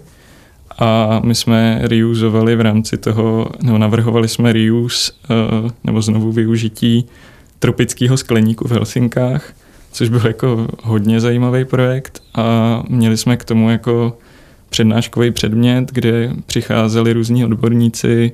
A 0.78 1.20
my 1.24 1.34
jsme 1.34 1.80
reusovali 1.82 2.56
v 2.56 2.60
rámci 2.60 2.96
toho, 2.96 3.50
nebo 3.62 3.78
navrhovali 3.78 4.28
jsme 4.28 4.52
reuse, 4.52 5.12
nebo 5.84 6.02
znovu 6.02 6.32
využití 6.32 7.06
tropického 7.58 8.16
skleníku 8.16 8.68
v 8.68 8.70
Helsinkách– 8.70 9.52
což 9.96 10.08
byl 10.08 10.20
jako 10.24 10.68
hodně 10.82 11.20
zajímavý 11.20 11.64
projekt 11.64 12.22
a 12.34 12.82
měli 12.88 13.16
jsme 13.16 13.36
k 13.36 13.44
tomu 13.44 13.70
jako 13.70 14.18
přednáškový 14.70 15.30
předmět, 15.30 15.92
kde 15.92 16.32
přicházeli 16.46 17.12
různí 17.12 17.44
odborníci, 17.44 18.32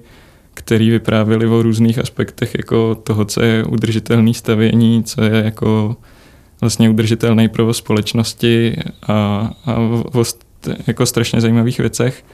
kteří 0.54 0.90
vyprávěli 0.90 1.46
o 1.46 1.62
různých 1.62 1.98
aspektech 1.98 2.54
jako 2.54 2.94
toho, 2.94 3.24
co 3.24 3.42
je 3.42 3.64
udržitelné 3.64 4.34
stavění, 4.34 5.04
co 5.04 5.22
je 5.22 5.44
jako 5.44 5.96
vlastně 6.60 6.90
udržitelný 6.90 7.48
provoz 7.48 7.76
společnosti 7.76 8.76
a, 9.08 9.50
a 9.66 9.76
o 10.12 10.24
jako 10.86 11.06
strašně 11.06 11.40
zajímavých 11.40 11.78
věcech. 11.78 12.24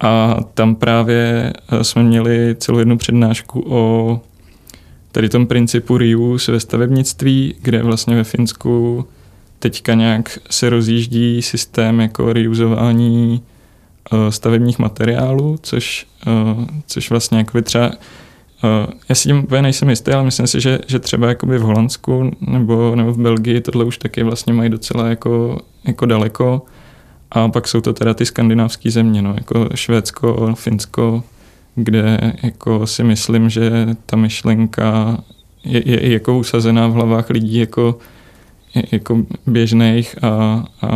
A 0.00 0.36
tam 0.54 0.74
právě 0.74 1.52
jsme 1.82 2.02
měli 2.02 2.56
celou 2.58 2.78
jednu 2.78 2.98
přednášku 2.98 3.64
o 3.68 4.20
tady 5.12 5.28
tom 5.28 5.46
principu 5.46 5.98
reuse 5.98 6.52
ve 6.52 6.60
stavebnictví, 6.60 7.54
kde 7.62 7.82
vlastně 7.82 8.16
ve 8.16 8.24
Finsku 8.24 9.06
teďka 9.58 9.94
nějak 9.94 10.38
se 10.50 10.70
rozjíždí 10.70 11.42
systém 11.42 12.00
jako 12.00 12.32
reuzování 12.32 13.42
uh, 13.42 13.55
stavebních 14.30 14.78
materiálů, 14.78 15.58
což, 15.62 16.06
uh, 16.26 16.64
což 16.86 17.10
vlastně 17.10 17.38
jako 17.38 17.62
třeba 17.62 17.90
Uh, 18.64 18.92
já 19.08 19.14
si 19.14 19.28
tím 19.28 19.38
úplně 19.38 19.62
nejsem 19.62 19.90
jistý, 19.90 20.10
ale 20.10 20.24
myslím 20.24 20.46
si, 20.46 20.60
že, 20.60 20.78
že 20.86 20.98
třeba 20.98 21.28
jakoby 21.28 21.58
v 21.58 21.62
Holandsku 21.62 22.30
nebo, 22.40 22.96
nebo 22.96 23.12
v 23.12 23.18
Belgii 23.18 23.60
tohle 23.60 23.84
už 23.84 23.98
taky 23.98 24.22
vlastně 24.22 24.52
mají 24.52 24.70
docela 24.70 25.08
jako, 25.08 25.60
jako 25.84 26.06
daleko. 26.06 26.62
A 27.30 27.48
pak 27.48 27.68
jsou 27.68 27.80
to 27.80 27.92
teda 27.92 28.14
ty 28.14 28.26
skandinávské 28.26 28.90
země, 28.90 29.22
no, 29.22 29.34
jako 29.34 29.68
Švédsko, 29.74 30.54
Finsko, 30.54 31.22
kde 31.74 32.32
jako 32.42 32.86
si 32.86 33.04
myslím, 33.04 33.50
že 33.50 33.86
ta 34.06 34.16
myšlenka 34.16 35.18
je, 35.64 35.90
je 35.90 36.12
jako 36.12 36.38
usazená 36.38 36.86
v 36.86 36.92
hlavách 36.92 37.30
lidí 37.30 37.58
jako, 37.58 37.98
jako 38.92 39.22
běžných 39.46 40.24
a, 40.24 40.64
a 40.82 40.90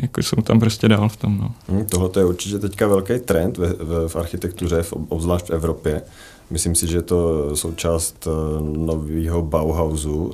jako 0.00 0.22
jsou 0.22 0.42
tam 0.42 0.60
prostě 0.60 0.88
dál 0.88 1.08
v 1.08 1.16
tom. 1.16 1.38
No. 1.38 1.54
Hmm, 1.68 1.86
Tohle 1.86 2.10
je 2.16 2.24
určitě 2.24 2.58
teďka 2.58 2.86
velký 2.86 3.18
trend 3.18 3.58
v, 3.58 3.76
v, 3.80 4.08
v 4.08 4.16
architektuře, 4.16 4.82
v, 4.82 4.92
obzvlášť 4.92 5.46
v 5.46 5.50
Evropě. 5.50 6.02
Myslím 6.50 6.74
si, 6.74 6.86
že 6.86 6.98
je 6.98 7.02
to 7.02 7.50
součást 7.56 8.26
eh, 8.26 8.30
nového 8.78 9.42
Bauhausu, 9.42 10.32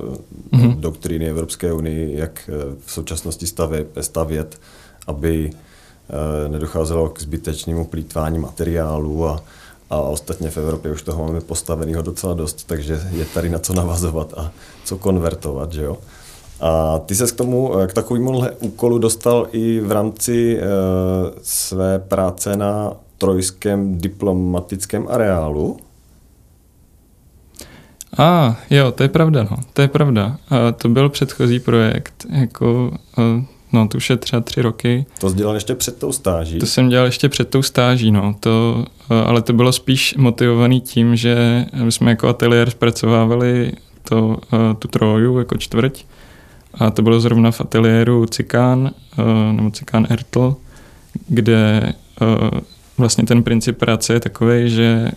mm-hmm. 0.51 0.79
doktríny 0.79 1.29
Evropské 1.29 1.73
unie, 1.73 2.17
jak 2.17 2.49
eh, 2.49 2.75
v 2.85 2.91
současnosti 2.91 3.47
stavět, 3.47 3.87
stavět 4.01 4.59
aby 5.07 5.51
nedocházelo 6.47 7.09
k 7.09 7.21
zbytečnému 7.21 7.85
plítvání 7.85 8.39
materiálu 8.39 9.27
a, 9.27 9.43
a 9.89 9.97
ostatně 10.01 10.51
v 10.51 10.57
Evropě 10.57 10.91
už 10.91 11.01
toho 11.01 11.25
máme 11.25 11.41
postaveného 11.41 12.01
docela 12.01 12.33
dost, 12.33 12.63
takže 12.67 13.01
je 13.11 13.25
tady 13.25 13.49
na 13.49 13.59
co 13.59 13.73
navazovat 13.73 14.33
a 14.37 14.51
co 14.83 14.97
konvertovat, 14.97 15.73
že 15.73 15.83
jo. 15.83 15.97
A 16.61 16.99
ty 16.99 17.15
se 17.15 17.27
k 17.27 17.35
tomu, 17.35 17.71
k 17.87 17.93
takovému 17.93 18.41
úkolu 18.59 18.97
dostal 18.97 19.47
i 19.51 19.79
v 19.79 19.91
rámci 19.91 20.57
e, 20.57 20.61
své 21.41 21.99
práce 21.99 22.57
na 22.57 22.93
trojském 23.17 23.97
diplomatickém 23.97 25.07
areálu. 25.09 25.77
A 28.17 28.47
ah, 28.47 28.55
jo, 28.69 28.91
to 28.91 29.03
je 29.03 29.09
pravda, 29.09 29.43
no, 29.51 29.57
to 29.73 29.81
je 29.81 29.87
pravda. 29.87 30.37
A 30.49 30.71
to 30.71 30.89
byl 30.89 31.09
předchozí 31.09 31.59
projekt, 31.59 32.25
jako 32.29 32.91
e, 33.17 33.45
No, 33.73 33.87
to 33.87 33.97
už 33.97 34.09
je 34.09 34.17
třeba 34.17 34.41
tři 34.41 34.61
roky. 34.61 35.05
To 35.19 35.29
jsi 35.29 35.35
dělal 35.35 35.55
ještě 35.55 35.75
před 35.75 35.99
tou 35.99 36.11
stáží? 36.11 36.59
To 36.59 36.65
jsem 36.65 36.89
dělal 36.89 37.05
ještě 37.05 37.29
před 37.29 37.49
tou 37.49 37.61
stáží, 37.61 38.11
no. 38.11 38.35
To, 38.39 38.85
eh, 39.11 39.23
ale 39.23 39.41
to 39.41 39.53
bylo 39.53 39.71
spíš 39.71 40.15
motivovaný 40.17 40.81
tím, 40.81 41.15
že 41.15 41.65
my 41.83 41.91
jsme 41.91 42.11
jako 42.11 42.27
ateliér 42.27 42.69
zpracovávali 42.69 43.73
to, 44.03 44.37
eh, 44.53 44.73
tu 44.79 44.87
troju 44.87 45.39
jako 45.39 45.57
čtvrť 45.57 46.05
a 46.73 46.91
to 46.91 47.01
bylo 47.01 47.19
zrovna 47.19 47.51
v 47.51 47.61
ateliéru 47.61 48.25
Cikán, 48.25 48.91
eh, 49.19 49.53
nebo 49.53 49.71
Cikán 49.71 50.07
Ertl, 50.09 50.55
kde 51.27 51.93
vlastně 52.97 53.23
ten 53.23 53.43
princip 53.43 53.77
práce 53.77 54.13
je 54.13 54.19
takový, 54.19 54.69
že 54.69 55.11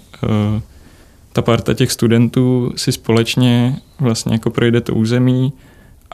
ta 1.32 1.42
parta 1.42 1.74
těch 1.74 1.92
studentů 1.92 2.72
si 2.76 2.92
společně 2.92 3.76
vlastně 4.00 4.32
jako 4.32 4.50
projde 4.50 4.80
to 4.80 4.94
území 4.94 5.52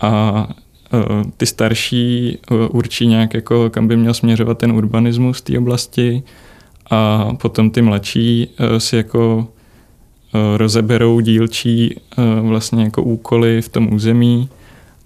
a 0.02 0.48
Eh, 0.92 1.24
ty 1.36 1.46
starší 1.46 2.38
eh, 2.50 2.54
určí 2.68 3.06
nějak, 3.06 3.34
jako, 3.34 3.70
kam 3.70 3.88
by 3.88 3.96
měl 3.96 4.14
směřovat 4.14 4.58
ten 4.58 4.72
urbanismus 4.72 5.42
té 5.42 5.58
oblasti 5.58 6.22
a 6.90 7.28
potom 7.40 7.70
ty 7.70 7.82
mladší 7.82 8.48
eh, 8.58 8.80
si 8.80 8.96
jako 8.96 9.48
rozeberou 10.56 11.20
dílčí 11.20 12.00
vlastně 12.40 12.84
jako 12.84 13.02
úkoly 13.02 13.62
v 13.62 13.68
tom 13.68 13.94
území 13.94 14.48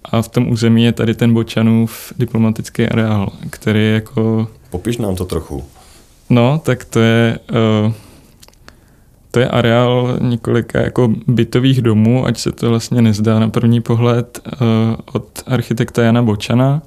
a 0.05 0.21
v 0.21 0.27
tom 0.27 0.51
území 0.51 0.83
je 0.83 0.91
tady 0.91 1.15
ten 1.15 1.33
Bočanův 1.33 2.13
diplomatický 2.17 2.87
areál, 2.87 3.29
který 3.49 3.79
je 3.79 3.93
jako... 3.93 4.47
Popiš 4.69 4.97
nám 4.97 5.15
to 5.15 5.25
trochu. 5.25 5.63
No, 6.29 6.61
tak 6.63 6.85
to 6.85 6.99
je 6.99 7.39
to 9.33 9.39
je 9.39 9.47
areál 9.47 10.17
několika 10.21 10.81
jako 10.81 11.13
bytových 11.27 11.81
domů, 11.81 12.25
ať 12.25 12.37
se 12.37 12.51
to 12.51 12.69
vlastně 12.69 13.01
nezdá 13.01 13.39
na 13.39 13.49
první 13.49 13.81
pohled, 13.81 14.39
uh, 14.45 14.67
od 15.13 15.43
architekta 15.47 16.03
Jana 16.03 16.23
Bočana. 16.23 16.81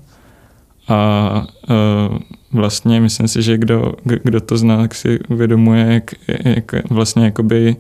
A 0.89 1.47
uh, 1.71 2.19
vlastně 2.53 3.01
myslím 3.01 3.29
si, 3.29 3.43
že 3.43 3.59
kdo, 3.59 3.95
kdo 4.05 4.41
to 4.41 4.57
zná, 4.57 4.77
tak 4.77 4.95
si 4.95 5.19
uvědomuje, 5.29 5.87
jak, 5.87 6.11
jak 6.45 6.91
vlastně 6.91 7.25
jakoby 7.25 7.77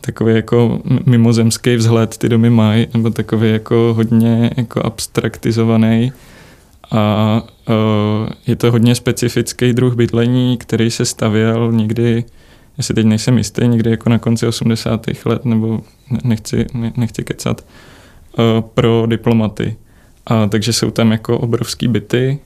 takový 0.00 0.34
jako 0.34 0.80
mimozemský 1.06 1.76
vzhled 1.76 2.16
ty 2.16 2.28
domy 2.28 2.50
mají, 2.50 2.86
nebo 2.94 3.10
takový 3.10 3.50
jako 3.50 3.94
hodně 3.96 4.50
jako 4.56 4.86
abstraktizovaný. 4.86 6.12
A 6.90 7.42
uh, 7.68 8.28
je 8.46 8.56
to 8.56 8.70
hodně 8.70 8.94
specifický 8.94 9.72
druh 9.72 9.94
bydlení, 9.94 10.56
který 10.56 10.90
se 10.90 11.04
stavěl 11.04 11.72
někdy 11.72 12.24
já 12.78 12.84
si 12.84 12.94
teď 12.94 13.06
nejsem 13.06 13.38
jistý, 13.38 13.68
někdy 13.68 13.90
jako 13.90 14.10
na 14.10 14.18
konci 14.18 14.46
80. 14.46 15.06
let, 15.24 15.44
nebo 15.44 15.80
nechci, 16.24 16.66
nechci 16.96 17.24
kecat, 17.24 17.66
eh, 18.38 18.42
pro 18.74 19.06
diplomaty. 19.06 19.76
A, 20.26 20.46
takže 20.46 20.72
jsou 20.72 20.90
tam 20.90 21.12
jako 21.12 21.38
obrovský 21.38 21.88
byty, 21.88 22.38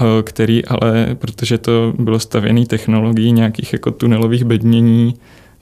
eh, 0.00 0.22
který 0.22 0.64
ale, 0.64 1.08
protože 1.14 1.58
to 1.58 1.94
bylo 1.98 2.18
stavěné 2.18 2.66
technologií 2.66 3.32
nějakých 3.32 3.72
jako 3.72 3.90
tunelových 3.90 4.44
bednění, 4.44 5.14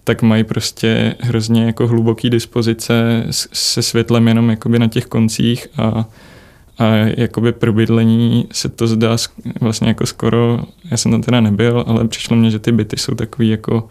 tak 0.07 0.23
mají 0.23 0.45
prostě 0.45 1.15
hrozně 1.21 1.65
jako 1.65 1.87
hluboký 1.87 2.31
dispozice 2.31 3.27
se 3.31 3.83
světlem 3.83 4.29
jenom 4.29 4.51
jakoby 4.51 4.79
na 4.79 4.89
těch 4.89 5.07
koncích 5.07 5.67
a, 5.77 6.05
a 6.79 6.85
jakoby 6.95 7.53
pro 7.53 7.73
bydlení 7.73 8.47
se 8.53 8.69
to 8.69 8.87
zdá 8.87 9.17
vlastně 9.61 9.89
jako 9.89 10.07
skoro, 10.07 10.61
já 10.91 10.97
jsem 10.97 11.13
tam 11.13 11.23
teda 11.23 11.41
nebyl, 11.41 11.85
ale 11.87 12.09
přišlo 12.09 12.37
mně, 12.37 12.51
že 12.51 12.59
ty 12.59 12.73
byty 12.73 12.97
jsou 12.97 13.15
takový 13.15 13.49
jako, 13.49 13.89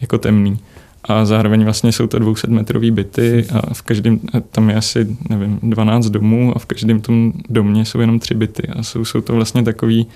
jako 0.00 0.18
temný. 0.18 0.58
A 1.04 1.24
zároveň 1.24 1.64
vlastně 1.64 1.92
jsou 1.92 2.06
to 2.06 2.18
200 2.18 2.46
metrový 2.46 2.90
byty 2.90 3.46
a 3.52 3.74
v 3.74 3.82
každém, 3.82 4.20
tam 4.50 4.70
je 4.70 4.76
asi, 4.76 5.16
nevím, 5.28 5.58
12 5.62 6.06
domů 6.06 6.52
a 6.56 6.58
v 6.58 6.66
každém 6.66 7.00
tom 7.00 7.32
domě 7.48 7.84
jsou 7.84 8.00
jenom 8.00 8.18
tři 8.18 8.34
byty 8.34 8.68
a 8.68 8.82
jsou, 8.82 9.04
jsou 9.04 9.20
to 9.20 9.32
vlastně 9.32 9.62
takový, 9.62 10.06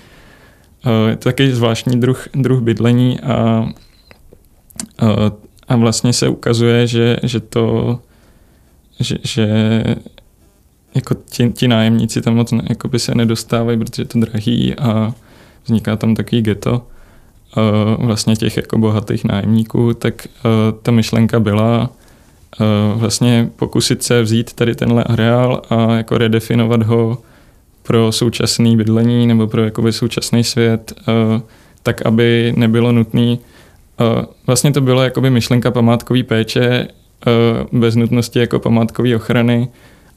uh, 0.85 1.09
je 1.09 1.15
to 1.15 1.29
zvláštní 1.51 1.99
druh, 1.99 2.27
druh 2.33 2.61
bydlení 2.61 3.19
a 3.19 3.69
a 5.67 5.75
vlastně 5.75 6.13
se 6.13 6.27
ukazuje, 6.27 6.87
že, 6.87 7.17
že 7.23 7.39
to, 7.39 7.99
že, 8.99 9.15
že 9.23 9.47
jako 10.95 11.15
ti, 11.29 11.49
ti 11.49 11.67
nájemníci 11.67 12.21
tam 12.21 12.35
moc 12.35 12.51
ne, 12.51 12.63
se 12.97 13.15
nedostávají, 13.15 13.79
protože 13.79 14.01
je 14.01 14.05
to 14.05 14.19
drahý 14.19 14.75
a 14.75 15.13
vzniká 15.65 15.95
tam 15.95 16.15
takový 16.15 16.41
ghetto 16.41 16.87
vlastně 17.97 18.35
těch 18.35 18.57
jako 18.57 18.77
bohatých 18.77 19.23
nájemníků, 19.23 19.93
tak 19.93 20.27
ta 20.81 20.91
myšlenka 20.91 21.39
byla 21.39 21.89
vlastně 22.95 23.49
pokusit 23.55 24.03
se 24.03 24.21
vzít 24.21 24.53
tady 24.53 24.75
tenhle 24.75 25.03
areál 25.03 25.61
a 25.69 25.91
jako 25.91 26.17
redefinovat 26.17 26.83
ho 26.83 27.17
pro 27.83 28.11
současný 28.11 28.77
bydlení 28.77 29.27
nebo 29.27 29.47
pro 29.47 29.63
jakoby 29.63 29.93
současný 29.93 30.43
svět, 30.43 30.93
tak 31.83 32.05
aby 32.05 32.53
nebylo 32.57 32.91
nutné 32.91 33.37
Vlastně 34.47 34.71
to 34.71 34.81
bylo 34.81 35.03
jakoby 35.03 35.29
myšlenka 35.29 35.71
památkové 35.71 36.23
péče 36.23 36.87
bez 37.71 37.95
nutnosti 37.95 38.39
jako 38.39 38.59
památkové 38.59 39.15
ochrany, 39.15 39.67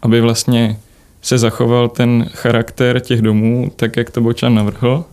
aby 0.02 0.20
vlastně 0.20 0.76
se 1.23 1.38
zachoval 1.38 1.88
ten 1.88 2.26
charakter 2.32 3.00
těch 3.00 3.23
domů, 3.23 3.73
tak 3.76 3.97
jak 3.97 4.11
to 4.11 4.20
Bočan 4.20 4.54
navrhl, 4.54 5.04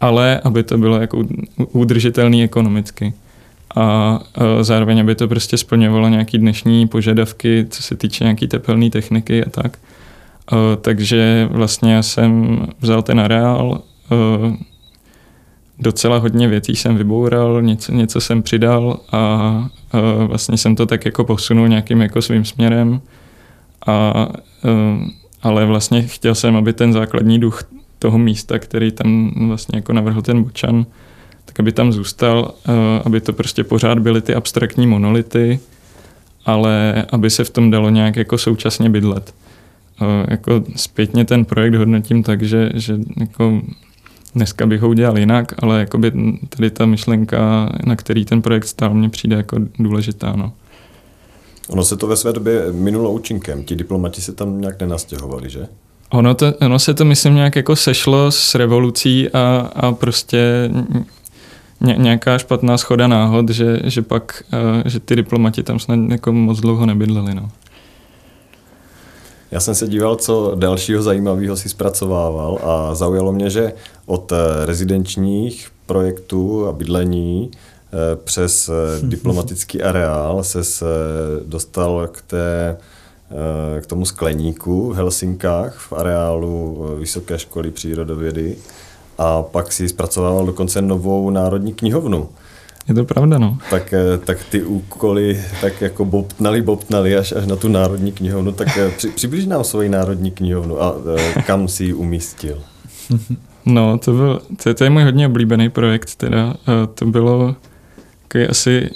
ale 0.00 0.40
aby 0.44 0.62
to 0.62 0.78
bylo 0.78 1.00
jako 1.00 1.24
udržitelný 1.72 2.44
ekonomicky. 2.44 3.14
A 3.76 4.20
zároveň, 4.60 5.00
aby 5.00 5.14
to 5.14 5.28
prostě 5.28 5.56
splňovalo 5.56 6.08
nějaký 6.08 6.38
dnešní 6.38 6.88
požadavky, 6.88 7.66
co 7.70 7.82
se 7.82 7.96
týče 7.96 8.24
nějaký 8.24 8.48
tepelné 8.48 8.90
techniky 8.90 9.44
a 9.44 9.50
tak. 9.50 9.78
Takže 10.80 11.48
vlastně 11.50 11.94
já 11.94 12.02
jsem 12.02 12.60
vzal 12.80 13.02
ten 13.02 13.20
areál, 13.20 13.82
docela 15.78 16.18
hodně 16.18 16.48
věcí 16.48 16.76
jsem 16.76 16.96
vyboural, 16.96 17.62
něco, 17.62 17.92
něco 17.92 18.20
jsem 18.20 18.42
přidal 18.42 19.00
a, 19.12 19.18
a 19.18 20.24
vlastně 20.24 20.56
jsem 20.56 20.76
to 20.76 20.86
tak 20.86 21.04
jako 21.04 21.24
posunul 21.24 21.68
nějakým 21.68 22.00
jako 22.00 22.22
svým 22.22 22.44
směrem. 22.44 23.00
A, 23.86 23.92
a, 23.92 24.28
ale 25.42 25.66
vlastně 25.66 26.02
chtěl 26.02 26.34
jsem, 26.34 26.56
aby 26.56 26.72
ten 26.72 26.92
základní 26.92 27.38
duch 27.38 27.64
toho 27.98 28.18
místa, 28.18 28.58
který 28.58 28.92
tam 28.92 29.32
vlastně 29.48 29.78
jako 29.78 29.92
navrhl 29.92 30.22
ten 30.22 30.42
Bočan, 30.42 30.86
tak 31.44 31.60
aby 31.60 31.72
tam 31.72 31.92
zůstal, 31.92 32.54
aby 33.04 33.20
to 33.20 33.32
prostě 33.32 33.64
pořád 33.64 33.98
byly 33.98 34.20
ty 34.20 34.34
abstraktní 34.34 34.86
monolity, 34.86 35.60
ale 36.46 37.04
aby 37.12 37.30
se 37.30 37.44
v 37.44 37.50
tom 37.50 37.70
dalo 37.70 37.90
nějak 37.90 38.16
jako 38.16 38.38
současně 38.38 38.90
bydlet. 38.90 39.34
Jako 40.28 40.64
zpětně 40.76 41.24
ten 41.24 41.44
projekt 41.44 41.74
hodnotím 41.74 42.22
tak, 42.22 42.42
že, 42.42 42.70
že 42.74 42.98
jako 43.16 43.62
Dneska 44.34 44.66
bych 44.66 44.80
ho 44.80 44.88
udělal 44.88 45.18
jinak, 45.18 45.52
ale 45.62 45.80
jakoby 45.80 46.12
tady 46.48 46.70
ta 46.70 46.86
myšlenka, 46.86 47.72
na 47.86 47.96
který 47.96 48.24
ten 48.24 48.42
projekt 48.42 48.64
stál, 48.64 48.94
mně 48.94 49.08
přijde 49.08 49.36
jako 49.36 49.56
důležitá. 49.78 50.32
No. 50.36 50.52
Ono 51.68 51.84
se 51.84 51.96
to 51.96 52.06
ve 52.06 52.16
své 52.16 52.32
době 52.32 52.72
minulo 52.72 53.12
účinkem. 53.12 53.64
Ti 53.64 53.76
diplomati 53.76 54.20
se 54.20 54.32
tam 54.32 54.60
nějak 54.60 54.80
nenastěhovali, 54.80 55.50
že? 55.50 55.66
Ono, 56.10 56.34
to, 56.34 56.54
ono 56.60 56.78
se 56.78 56.94
to, 56.94 57.04
myslím, 57.04 57.34
nějak 57.34 57.56
jako 57.56 57.76
sešlo 57.76 58.30
s 58.30 58.54
revolucí 58.54 59.28
a, 59.30 59.70
a 59.74 59.92
prostě 59.92 60.70
ně, 61.80 61.94
nějaká 61.98 62.38
špatná 62.38 62.78
schoda 62.78 63.06
náhod, 63.06 63.48
že, 63.48 63.80
že 63.84 64.02
pak, 64.02 64.42
že 64.84 65.00
ty 65.00 65.16
diplomati 65.16 65.62
tam 65.62 65.78
snad 65.78 65.98
jako 66.10 66.32
moc 66.32 66.60
dlouho 66.60 66.86
nebydleli. 66.86 67.34
No. 67.34 67.50
Já 69.54 69.60
jsem 69.60 69.74
se 69.74 69.88
díval, 69.88 70.16
co 70.16 70.52
dalšího 70.54 71.02
zajímavého 71.02 71.56
si 71.56 71.68
zpracovával 71.68 72.58
a 72.62 72.94
zaujalo 72.94 73.32
mě, 73.32 73.50
že 73.50 73.72
od 74.06 74.32
eh, 74.32 74.66
rezidenčních 74.66 75.68
projektů 75.86 76.66
a 76.66 76.72
bydlení 76.72 77.50
eh, 77.52 78.16
přes 78.24 78.68
eh, 78.68 78.72
diplomatický 79.06 79.82
areál 79.82 80.44
se 80.44 80.60
dostal 81.46 82.08
k, 82.12 82.22
té, 82.22 82.76
k 83.80 83.86
tomu 83.86 84.04
skleníku 84.04 84.92
v 84.92 84.96
Helsinkách 84.96 85.78
v 85.78 85.92
areálu 85.92 86.86
Vysoké 86.98 87.38
školy 87.38 87.70
přírodovědy 87.70 88.56
a 89.18 89.42
pak 89.42 89.72
si 89.72 89.88
zpracovával 89.88 90.46
dokonce 90.46 90.82
novou 90.82 91.30
národní 91.30 91.74
knihovnu. 91.74 92.28
Je 92.88 92.94
to 92.94 93.04
pravda, 93.04 93.38
no. 93.38 93.58
Tak, 93.70 93.92
eh, 93.92 94.18
tak 94.18 94.44
ty 94.44 94.62
úkoly 94.62 95.40
tak 95.60 95.80
jako 95.80 96.04
bobtnali, 96.04 96.62
bobtnali 96.62 97.16
až, 97.16 97.32
až 97.32 97.46
na 97.46 97.56
tu 97.56 97.68
národní 97.68 98.12
knihovnu. 98.12 98.52
Tak 98.52 98.78
eh, 98.78 98.90
při, 98.96 99.08
přibliž 99.08 99.46
nám 99.46 99.64
svoji 99.64 99.88
národní 99.88 100.30
knihovnu 100.30 100.82
a 100.82 100.94
eh, 101.18 101.42
kam 101.42 101.68
si 101.68 101.84
ji 101.84 101.92
umístil. 101.92 102.62
No, 103.66 103.98
to, 103.98 104.12
byl, 104.12 104.42
to, 104.62 104.74
to 104.74 104.84
je 104.84 104.90
můj 104.90 105.02
hodně 105.02 105.26
oblíbený 105.26 105.70
projekt, 105.70 106.14
teda. 106.14 106.54
To 106.94 107.06
bylo 107.06 107.56
asi 108.48 108.90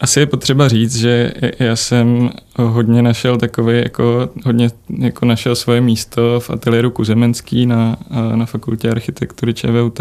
asi 0.00 0.20
je 0.20 0.26
potřeba 0.26 0.68
říct, 0.68 0.96
že 0.96 1.32
já 1.58 1.76
jsem 1.76 2.30
hodně 2.56 3.02
našel 3.02 3.36
takový, 3.36 3.78
jako, 3.78 4.28
hodně 4.44 4.70
jako 4.98 5.26
našel 5.26 5.54
svoje 5.54 5.80
místo 5.80 6.40
v 6.40 6.50
ateliéru 6.50 6.90
Kuzemenský 6.90 7.66
na, 7.66 7.96
na 8.34 8.46
fakultě 8.46 8.90
architektury 8.90 9.54
ČVUT 9.54 10.00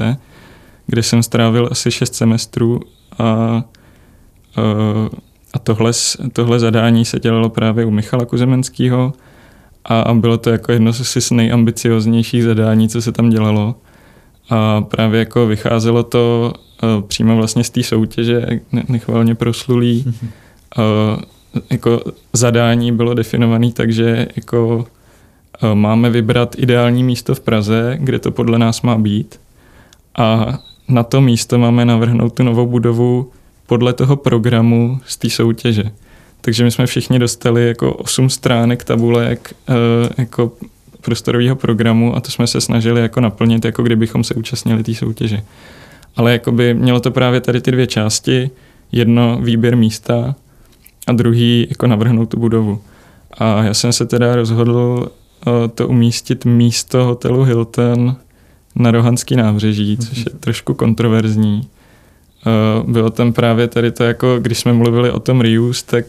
kde 0.89 1.04
jsem 1.04 1.23
strávil 1.23 1.67
asi 1.71 1.91
6 1.91 2.15
semestrů 2.15 2.80
a, 3.19 3.63
a 5.54 5.60
tohle, 5.63 5.91
tohle 6.34 6.60
zadání 6.60 7.06
se 7.06 7.19
dělalo 7.19 7.49
právě 7.49 7.86
u 7.86 7.91
Michala 7.91 8.25
Kuzemenského 8.25 9.13
a 9.86 10.13
bylo 10.13 10.38
to 10.38 10.49
jako 10.49 10.71
jedno 10.71 10.93
z 10.93 11.32
nejambicioznějších 11.32 12.43
zadání, 12.43 12.89
co 12.89 13.02
se 13.02 13.12
tam 13.12 13.30
dělalo. 13.30 13.75
A 14.49 14.82
právě 14.82 15.19
jako 15.19 15.47
vycházelo 15.47 16.04
to 16.04 16.54
přímo 17.08 17.36
vlastně 17.36 17.63
z 17.63 17.69
té 17.69 17.84
soutěže 17.84 18.47
nechvalně 18.88 19.36
proslulý. 19.36 20.06
Mm-hmm. 20.08 21.23
Jako 21.69 22.02
zadání 22.34 22.91
bylo 22.91 23.13
definované 23.13 23.71
tak, 23.71 23.91
že 23.91 24.28
jako 24.36 24.86
máme 25.73 26.10
vybrat 26.10 26.56
ideální 26.58 27.04
místo 27.04 27.36
v 27.36 27.39
Praze, 27.39 27.97
kde 27.99 28.19
to 28.19 28.32
podle 28.32 28.60
nás 28.60 28.82
má 28.82 28.97
být. 28.97 29.39
A 30.17 30.60
na 30.89 31.04
to 31.04 31.21
místo 31.21 31.60
máme 31.60 31.86
navrhnout 31.86 32.34
tu 32.34 32.43
novou 32.43 32.67
budovu 32.67 33.32
podle 33.67 33.93
toho 33.93 34.15
programu 34.15 34.99
z 35.06 35.17
té 35.17 35.30
soutěže. 35.30 35.84
Takže 36.41 36.63
my 36.63 36.71
jsme 36.71 36.86
všichni 36.86 37.19
dostali 37.19 37.67
jako 37.67 37.93
osm 37.93 38.30
stránek 38.30 38.84
tabulek 38.84 39.56
e, 39.69 39.73
jako 40.21 40.52
prostorového 41.02 41.56
programu 41.56 42.15
a 42.15 42.19
to 42.19 42.32
jsme 42.32 42.47
se 42.47 42.62
snažili 42.62 43.02
jako 43.02 43.21
naplnit, 43.21 43.65
jako 43.65 43.84
kdybychom 43.84 44.23
se 44.23 44.34
účastnili 44.34 44.84
té 44.84 44.93
soutěže. 44.95 45.43
Ale 46.15 46.32
jako 46.32 46.52
by 46.52 46.73
mělo 46.73 46.99
to 46.99 47.12
právě 47.12 47.41
tady 47.41 47.62
ty 47.62 47.71
dvě 47.71 47.88
části, 47.88 48.49
jedno 48.91 49.39
výběr 49.41 49.78
místa 49.78 50.36
a 51.08 51.12
druhý 51.12 51.67
jako 51.69 51.88
navrhnout 51.88 52.30
tu 52.30 52.39
budovu. 52.39 52.82
A 53.32 53.63
já 53.63 53.73
jsem 53.73 53.93
se 53.93 54.06
teda 54.06 54.36
rozhodl 54.36 55.08
e, 55.08 55.67
to 55.67 55.88
umístit 55.88 56.45
místo 56.45 57.06
hotelu 57.06 57.43
Hilton 57.43 58.15
na 58.76 58.92
Rohanský 58.92 59.36
nábřeží, 59.36 59.98
což 59.98 60.18
je 60.18 60.26
trošku 60.40 60.74
kontroverzní. 60.74 61.68
Bylo 62.88 63.10
tam 63.10 63.34
právě 63.34 63.68
tady 63.68 63.92
to, 63.92 64.04
jako 64.04 64.40
když 64.40 64.60
jsme 64.60 64.74
mluvili 64.74 65.12
o 65.12 65.20
tom 65.20 65.42
reuse, 65.42 65.86
tak 65.86 66.06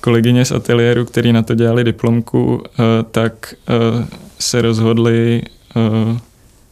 kolegyně 0.00 0.44
z 0.44 0.52
ateliéru, 0.52 1.04
který 1.04 1.32
na 1.32 1.42
to 1.42 1.54
dělali 1.54 1.84
diplomku, 1.84 2.54
uh, 2.54 2.62
tak 3.10 3.54
uh, 3.68 4.04
se 4.38 4.62
rozhodli 4.62 5.42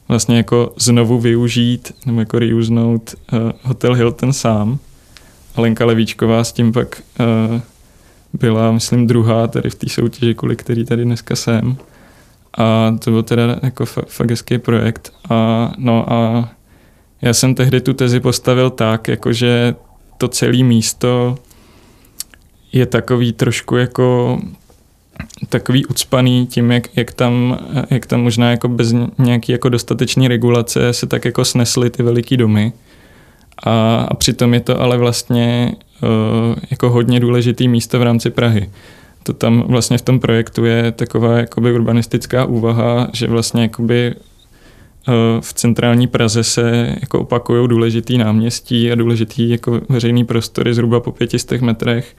vlastně 0.09 0.37
jako 0.37 0.73
znovu 0.77 1.21
využít 1.21 1.93
nebo 2.07 2.21
jako 2.21 2.39
reusenout 2.39 3.15
Hotel 3.63 3.95
Hilton 3.95 4.33
sám. 4.33 4.79
Lenka 5.57 5.87
Levíčková 5.87 6.45
s 6.45 6.53
tím 6.53 6.73
pak 6.73 7.03
byla, 8.33 8.73
myslím, 8.73 9.07
druhá 9.07 9.47
tady 9.47 9.71
v 9.71 9.75
té 9.75 9.89
soutěži, 9.89 10.35
kvůli 10.35 10.57
který 10.57 10.85
tady 10.85 11.05
dneska 11.05 11.37
jsem. 11.37 11.77
A 12.59 12.97
to 13.05 13.11
byl 13.11 13.23
teda 13.23 13.57
jako 13.62 13.87
fakt 13.87 14.31
hezký 14.31 14.59
projekt. 14.59 15.12
A, 15.31 15.73
no 15.79 16.12
a 16.12 16.49
já 17.23 17.35
jsem 17.35 17.55
tehdy 17.55 17.81
tu 17.81 17.94
tezi 17.94 18.21
postavil 18.21 18.71
tak, 18.71 19.09
jakože 19.09 19.75
to 20.18 20.29
celé 20.29 20.62
místo 20.62 21.38
je 22.73 22.87
takový 22.87 23.33
trošku 23.33 23.77
jako 23.77 24.38
takový 25.49 25.87
ucpaný 25.87 26.47
tím, 26.47 26.71
jak, 26.71 26.97
jak, 26.97 27.12
tam, 27.12 27.59
jak 27.90 28.07
tam 28.07 28.23
možná 28.23 28.51
jako 28.51 28.68
bez 28.68 28.94
nějaký 29.18 29.53
jako 29.53 29.68
dostatečný 29.68 30.29
regulace 30.29 30.92
se 30.92 31.07
tak 31.07 31.25
jako 31.25 31.44
snesly 31.44 31.90
ty 31.90 32.03
veliký 32.03 32.37
domy. 32.37 32.73
A, 33.64 34.07
a 34.11 34.14
přitom 34.14 34.55
je 34.55 34.61
to 34.61 34.81
ale 34.81 34.99
vlastně 34.99 35.75
uh, 36.03 36.57
jako 36.71 36.90
hodně 36.90 37.21
důležitý 37.21 37.68
místo 37.68 37.99
v 37.99 38.03
rámci 38.03 38.31
Prahy. 38.31 38.71
To 39.29 39.33
tam 39.33 39.64
vlastně 39.69 39.99
v 39.99 40.03
tom 40.03 40.21
projektu 40.21 40.64
je 40.64 40.93
taková 40.93 41.38
jakoby 41.38 41.73
urbanistická 41.73 42.45
úvaha, 42.45 43.09
že 43.12 43.27
vlastně 43.27 43.62
jakoby 43.62 44.14
uh, 44.14 45.14
v 45.41 45.53
centrální 45.53 46.07
Praze 46.07 46.45
se 46.45 46.97
jako 47.01 47.21
opakují 47.21 47.69
důležitý 47.69 48.19
náměstí 48.19 48.93
a 48.93 48.95
důležitý 48.95 49.51
jako 49.51 49.81
veřejný 49.88 50.25
prostory 50.25 50.75
zhruba 50.75 51.01
po 51.01 51.12
pětistech 51.12 51.61
metrech 51.61 52.17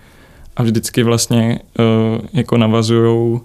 a 0.56 0.64
vždycky 0.64 1.04
vlastně 1.04 1.60
uh, 1.80 2.26
jako 2.34 2.58
navazují 2.58 3.40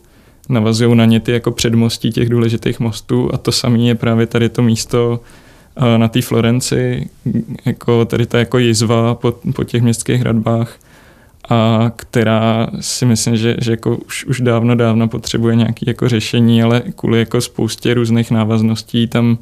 navazují 0.48 0.96
na 0.96 1.04
ně 1.04 1.20
ty 1.20 1.32
jako 1.32 1.50
předmostí 1.50 2.12
těch 2.12 2.28
důležitých 2.28 2.80
mostů 2.80 3.30
a 3.34 3.38
to 3.38 3.52
samé 3.52 3.78
je 3.78 3.94
právě 3.94 4.26
tady 4.26 4.48
to 4.48 4.62
místo 4.62 5.20
uh, 5.80 5.98
na 5.98 6.08
té 6.08 6.22
Florenci, 6.22 7.08
jako 7.64 8.04
tady 8.04 8.26
ta 8.26 8.38
jako 8.38 8.58
jizva 8.58 9.14
po, 9.14 9.34
po 9.54 9.64
těch 9.64 9.82
městských 9.82 10.20
hradbách, 10.20 10.78
a 11.48 11.92
která 11.96 12.66
si 12.80 13.06
myslím, 13.06 13.36
že, 13.36 13.56
že 13.60 13.70
jako 13.70 13.96
už, 13.96 14.24
už 14.24 14.40
dávno, 14.40 14.74
dávno 14.74 15.08
potřebuje 15.08 15.56
nějaké 15.56 15.84
jako 15.86 16.08
řešení, 16.08 16.62
ale 16.62 16.82
kvůli 16.96 17.18
jako 17.18 17.40
spoustě 17.40 17.94
různých 17.94 18.30
návazností 18.30 19.06
tam 19.06 19.38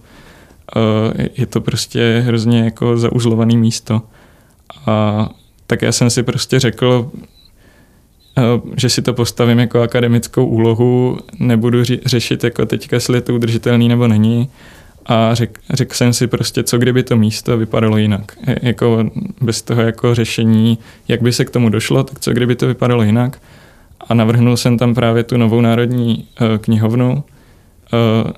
uh, 0.77 1.21
je 1.37 1.47
to 1.47 1.61
prostě 1.61 2.23
hrozně 2.27 2.65
jako 2.65 2.97
zauzlované 2.97 3.57
místo. 3.57 4.03
A 4.87 5.29
tak 5.67 5.83
já 5.83 5.93
jsem 5.93 6.11
si 6.11 6.23
prostě 6.23 6.61
řekl, 6.61 7.11
Eh, 8.39 8.61
že 8.77 8.89
si 8.91 9.03
to 9.03 9.15
postavím 9.15 9.59
jako 9.59 9.83
akademickou 9.83 10.47
úlohu, 10.47 11.19
nebudu 11.39 11.85
řešit 11.85 12.45
jako 12.45 12.67
teďka, 12.67 12.97
jestli 12.97 13.17
je 13.17 13.21
to 13.21 13.35
udržitelný 13.35 13.89
nebo 13.89 14.09
není. 14.09 14.49
A 15.07 15.35
řekl 15.35 15.61
řek 15.71 15.95
jsem 15.95 16.13
si 16.13 16.27
prostě, 16.27 16.63
co 16.63 16.79
kdyby 16.79 17.03
to 17.03 17.17
místo 17.17 17.59
vypadalo 17.59 17.97
jinak. 17.97 18.33
Jako 18.63 19.11
bez 19.41 19.63
toho 19.63 19.83
jako 19.83 20.15
řešení, 20.15 20.79
jak 21.09 21.23
by 21.23 21.33
se 21.33 21.45
k 21.45 21.51
tomu 21.51 21.69
došlo, 21.69 22.05
tak 22.05 22.21
co 22.21 22.33
kdyby 22.33 22.57
to 22.57 22.67
vypadalo 22.67 23.03
jinak. 23.03 23.39
A 24.09 24.15
navrhnul 24.15 24.57
jsem 24.57 24.79
tam 24.79 24.95
právě 24.95 25.23
tu 25.23 25.37
novou 25.37 25.61
národní 25.61 26.27
uh, 26.41 26.59
knihovnu, 26.59 27.13
uh, 27.13 28.31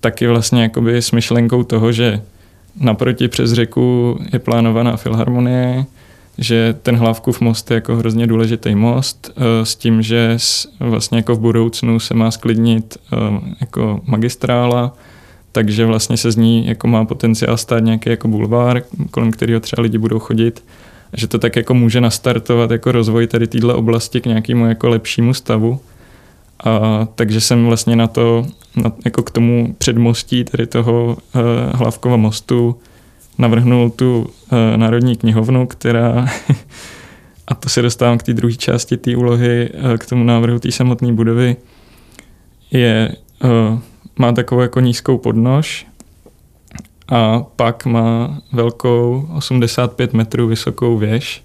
taky 0.00 0.26
vlastně 0.26 0.62
jakoby 0.62 0.96
s 0.96 1.12
myšlenkou 1.12 1.62
toho, 1.62 1.92
že 1.92 2.22
naproti 2.80 3.28
přes 3.28 3.52
řeku 3.52 4.18
je 4.32 4.38
plánovaná 4.38 4.96
filharmonie, 4.96 5.84
že 6.38 6.74
ten 6.82 6.96
Hlavkův 6.96 7.40
most 7.40 7.70
je 7.70 7.74
jako 7.74 7.96
hrozně 7.96 8.26
důležitý 8.26 8.74
most 8.74 9.30
eh, 9.36 9.66
s 9.66 9.76
tím, 9.76 10.02
že 10.02 10.36
vlastně 10.80 11.18
jako 11.18 11.34
v 11.34 11.40
budoucnu 11.40 12.00
se 12.00 12.14
má 12.14 12.30
sklidnit 12.30 12.98
jako 13.60 14.00
magistrála, 14.04 14.92
takže 15.52 15.86
vlastně 15.86 16.16
se 16.16 16.30
z 16.30 16.36
ní 16.36 16.66
jako 16.66 16.88
má 16.88 17.04
potenciál 17.04 17.56
stát 17.56 17.80
nějaký 17.80 18.10
jako 18.10 18.28
bulvár, 18.28 18.82
kolem 19.10 19.30
kterého 19.30 19.60
třeba 19.60 19.82
lidi 19.82 19.98
budou 19.98 20.18
chodit, 20.18 20.64
že 21.16 21.26
to 21.26 21.38
tak 21.38 21.56
jako 21.56 21.74
může 21.74 22.00
nastartovat 22.00 22.70
jako 22.70 22.92
rozvoj 22.92 23.26
tady 23.26 23.46
téhle 23.46 23.74
oblasti 23.74 24.20
k 24.20 24.26
nějakému 24.26 24.66
jako 24.66 24.88
lepšímu 24.88 25.34
stavu. 25.34 25.80
A, 26.64 27.08
takže 27.14 27.40
jsem 27.40 27.66
vlastně 27.66 27.96
na 27.96 28.06
to, 28.06 28.46
na, 28.76 28.92
jako 29.04 29.22
k 29.22 29.30
tomu 29.30 29.74
předmostí 29.78 30.44
tady 30.44 30.66
toho 30.66 31.16
uh, 31.34 31.40
Hlavkova 31.74 32.16
mostu 32.16 32.76
navrhnul 33.38 33.90
tu 33.90 34.20
uh, 34.20 34.58
Národní 34.76 35.16
knihovnu, 35.16 35.66
která, 35.66 36.26
a 37.46 37.54
to 37.54 37.68
se 37.68 37.82
dostávám 37.82 38.18
k 38.18 38.22
té 38.22 38.34
druhé 38.34 38.54
části 38.54 38.96
té 38.96 39.16
úlohy, 39.16 39.70
uh, 39.70 39.96
k 39.96 40.06
tomu 40.06 40.24
návrhu 40.24 40.58
té 40.58 40.72
samotné 40.72 41.12
budovy, 41.12 41.56
je, 42.70 43.16
má 44.18 44.32
takovou 44.32 44.60
jako 44.60 44.80
nízkou 44.80 45.18
podnož 45.18 45.86
a 47.08 47.40
pak 47.56 47.86
má 47.86 48.40
velkou 48.52 49.28
85 49.36 50.12
metrů 50.12 50.46
vysokou 50.46 50.98
věž, 50.98 51.44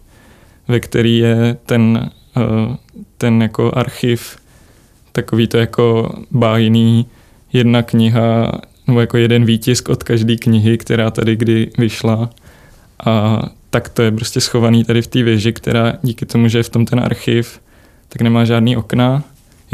ve 0.68 0.80
který 0.80 1.18
je 1.18 1.58
ten, 1.66 2.10
uh, 2.38 2.76
ten 3.18 3.42
jako 3.42 3.72
archiv, 3.76 4.38
takový 5.12 5.48
to 5.48 5.58
jako 5.58 6.14
bájný, 6.32 7.06
jedna 7.54 7.84
kniha 7.84 8.52
nebo 8.88 9.02
jako 9.02 9.18
jeden 9.18 9.46
výtisk 9.46 9.90
od 9.90 10.04
každé 10.04 10.36
knihy, 10.36 10.78
která 10.78 11.12
tady 11.12 11.36
kdy 11.36 11.72
vyšla. 11.78 12.30
A 13.06 13.42
tak 13.70 13.90
to 13.90 14.02
je 14.02 14.12
prostě 14.12 14.42
schovaný 14.42 14.84
tady 14.84 15.02
v 15.02 15.08
té 15.08 15.24
věži, 15.24 15.54
která 15.54 15.94
díky 16.02 16.26
tomu, 16.26 16.48
že 16.48 16.58
je 16.58 16.64
v 16.64 16.70
tom 16.70 16.86
ten 16.86 17.00
archiv, 17.00 17.60
tak 18.10 18.22
nemá 18.22 18.46
žádný 18.46 18.78
okna. 18.78 19.24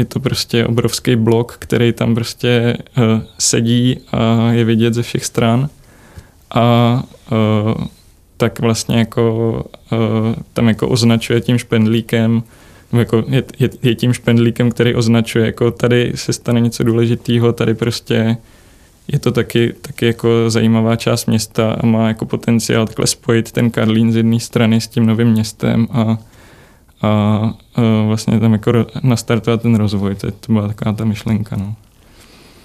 Je 0.00 0.04
to 0.04 0.20
prostě 0.20 0.66
obrovský 0.66 1.16
blok, 1.16 1.56
který 1.58 1.92
tam 1.92 2.14
prostě 2.14 2.76
uh, 2.98 3.04
sedí 3.38 4.00
a 4.12 4.52
je 4.52 4.64
vidět 4.64 4.94
ze 4.94 5.02
všech 5.02 5.24
stran. 5.24 5.68
A 6.54 7.02
uh, 7.32 7.84
tak 8.36 8.60
vlastně 8.60 8.98
jako 8.98 9.54
uh, 9.92 9.98
tam 10.52 10.68
jako 10.68 10.88
označuje 10.88 11.40
tím 11.40 11.58
špendlíkem, 11.58 12.42
jako 12.92 13.24
je, 13.28 13.42
je, 13.58 13.70
je 13.82 13.94
tím 13.94 14.12
špendlíkem, 14.12 14.70
který 14.70 14.94
označuje, 14.94 15.46
jako 15.46 15.70
tady 15.70 16.12
se 16.14 16.32
stane 16.32 16.60
něco 16.60 16.84
důležitého, 16.84 17.52
tady 17.52 17.74
prostě 17.74 18.36
je 19.08 19.18
to 19.18 19.32
taky, 19.32 19.74
taky 19.80 20.06
jako 20.06 20.50
zajímavá 20.50 20.96
část 20.96 21.26
města 21.26 21.72
a 21.72 21.86
má 21.86 22.08
jako 22.08 22.26
potenciál 22.26 22.86
takhle 22.86 23.06
spojit 23.06 23.52
ten 23.52 23.70
Karlín 23.70 24.12
z 24.12 24.16
jedné 24.16 24.40
strany 24.40 24.80
s 24.80 24.88
tím 24.88 25.06
novým 25.06 25.28
městem 25.28 25.88
a, 25.90 26.18
a, 27.02 27.54
vlastně 28.06 28.40
tam 28.40 28.52
jako 28.52 28.72
nastartovat 29.02 29.62
ten 29.62 29.74
rozvoj. 29.74 30.14
To, 30.14 30.52
byla 30.52 30.68
taková 30.68 30.92
ta 30.92 31.04
myšlenka. 31.04 31.56
No. 31.56 31.74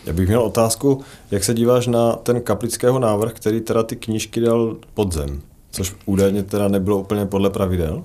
Já 0.05 0.13
bych 0.13 0.27
měl 0.27 0.41
otázku, 0.41 1.01
jak 1.31 1.43
se 1.43 1.53
díváš 1.53 1.87
na 1.87 2.13
ten 2.13 2.41
kaplického 2.41 2.99
návrh, 2.99 3.33
který 3.33 3.61
teda 3.61 3.83
ty 3.83 3.95
knížky 3.95 4.41
dal 4.41 4.75
pod 4.93 5.13
zem, 5.13 5.41
což 5.71 5.95
údajně 6.05 6.43
teda 6.43 6.67
nebylo 6.67 6.97
úplně 6.97 7.25
podle 7.25 7.49
pravidel? 7.49 8.03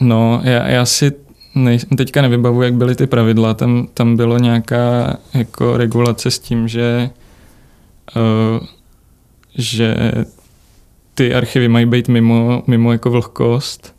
No, 0.00 0.40
já, 0.44 0.68
já 0.68 0.86
si 0.86 1.12
nej, 1.54 1.78
teďka 1.96 2.22
nevybavu, 2.22 2.62
jak 2.62 2.74
byly 2.74 2.94
ty 2.94 3.06
pravidla. 3.06 3.54
Tam, 3.54 3.88
tam 3.94 4.16
bylo 4.16 4.38
nějaká 4.38 5.16
jako 5.34 5.76
regulace 5.76 6.30
s 6.30 6.38
tím, 6.38 6.68
že 6.68 7.10
Eh, 8.16 8.66
že 9.58 9.96
ty 11.14 11.34
archivy 11.34 11.68
mají 11.68 11.86
být 11.86 12.08
mimo, 12.08 12.62
mimo 12.66 12.92
jako 12.92 13.10
vlhkost, 13.10 13.94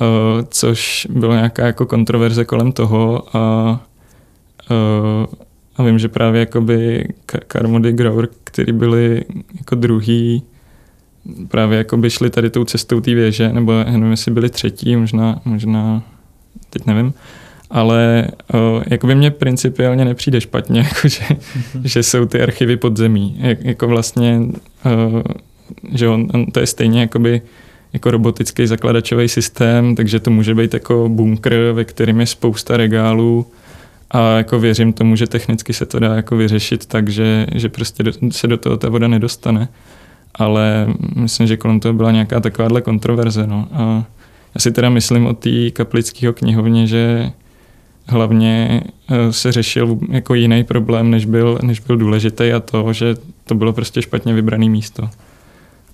uh, 0.00 0.06
což 0.48 1.06
bylo 1.10 1.34
nějaká 1.34 1.66
jako 1.66 1.86
kontroverze 1.86 2.44
kolem 2.44 2.72
toho 2.72 3.36
a, 3.36 3.70
uh, 4.70 5.26
a 5.76 5.82
vím, 5.82 5.98
že 5.98 6.08
právě 6.08 6.40
jakoby 6.40 7.08
Carmody 7.48 7.92
Grower, 7.92 8.28
který 8.44 8.72
byli 8.72 9.24
jako 9.58 9.74
druhý, 9.74 10.42
právě 11.48 11.78
jako 11.78 11.96
by 11.96 12.10
šli 12.10 12.30
tady 12.30 12.50
tou 12.50 12.64
cestou 12.64 13.00
té 13.00 13.14
věže, 13.14 13.52
nebo 13.52 13.72
jenom 13.72 14.10
jestli 14.10 14.32
byli 14.32 14.50
třetí, 14.50 14.96
možná, 14.96 15.40
možná 15.44 16.02
teď 16.70 16.86
nevím, 16.86 17.14
ale 17.70 18.28
uh, 18.54 18.82
jako 18.86 19.06
by 19.06 19.14
mě 19.14 19.30
principiálně 19.30 20.04
nepřijde 20.04 20.40
špatně, 20.40 20.80
jako 20.94 21.08
že, 21.08 21.24
mm-hmm. 21.24 21.80
že 21.84 22.02
jsou 22.02 22.26
ty 22.26 22.42
archivy 22.42 22.76
pod 22.76 22.96
zemí. 22.96 23.36
Jak, 23.38 23.64
jako 23.64 23.88
vlastně, 23.88 24.40
uh, 24.84 25.22
že 25.92 26.08
on, 26.08 26.28
on, 26.34 26.46
to 26.46 26.60
je 26.60 26.66
stejně 26.66 27.00
jakoby 27.00 27.42
jako 27.92 28.10
robotický 28.10 28.66
zakladačový 28.66 29.28
systém, 29.28 29.94
takže 29.94 30.20
to 30.20 30.30
může 30.30 30.54
být 30.54 30.74
jako 30.74 31.08
bunkr, 31.08 31.72
ve 31.72 31.84
kterém 31.84 32.20
je 32.20 32.26
spousta 32.26 32.76
regálů 32.76 33.46
a 34.10 34.36
jako 34.36 34.60
věřím 34.60 34.92
tomu, 34.92 35.16
že 35.16 35.26
technicky 35.26 35.72
se 35.72 35.86
to 35.86 35.98
dá 35.98 36.14
jako 36.14 36.36
vyřešit 36.36 36.86
takže 36.86 37.46
že 37.54 37.68
prostě 37.68 38.02
do, 38.02 38.12
se 38.30 38.46
do 38.46 38.56
toho 38.56 38.76
ta 38.76 38.88
voda 38.88 39.08
nedostane. 39.08 39.68
Ale 40.34 40.86
myslím, 41.16 41.46
že 41.46 41.56
kolem 41.56 41.80
toho 41.80 41.94
byla 41.94 42.10
nějaká 42.10 42.40
takováhle 42.40 42.82
kontroverze. 42.82 43.46
No. 43.46 43.68
A 43.72 44.04
já 44.54 44.60
si 44.60 44.72
teda 44.72 44.90
myslím 44.90 45.26
o 45.26 45.34
té 45.34 45.70
kaplického 45.70 46.32
knihovně, 46.32 46.86
že 46.86 47.30
hlavně 48.06 48.82
eh, 49.08 49.32
se 49.32 49.52
řešil 49.52 49.98
jako 50.08 50.34
jiný 50.34 50.64
problém, 50.64 51.10
než 51.10 51.24
byl, 51.24 51.58
než 51.62 51.80
byl 51.80 51.96
důležitý 51.96 52.52
a 52.52 52.60
to, 52.60 52.92
že 52.92 53.16
to 53.44 53.54
bylo 53.54 53.72
prostě 53.72 54.02
špatně 54.02 54.34
vybrané 54.34 54.68
místo. 54.68 55.10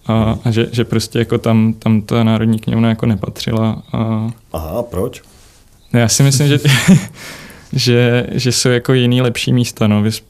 A, 0.09 0.38
a 0.45 0.51
že, 0.51 0.69
že 0.73 0.85
prostě 0.85 1.19
jako 1.19 1.38
tam, 1.38 1.73
tam 1.79 2.03
ta 2.03 2.25
národní 2.25 2.59
knihovna 2.59 2.88
jako 2.88 3.07
nepatřila. 3.07 3.83
A... 3.92 4.31
Aha, 4.53 4.83
proč? 4.83 5.23
Já 5.92 6.09
si 6.09 6.23
myslím, 6.23 6.49
že, 6.49 6.59
že, 7.73 8.27
že 8.33 8.53
jsou 8.53 8.69
jako 8.69 8.92
jiný 8.92 9.23
lepší 9.23 9.53
místa, 9.53 9.87
no. 9.87 10.03
Vys, 10.03 10.23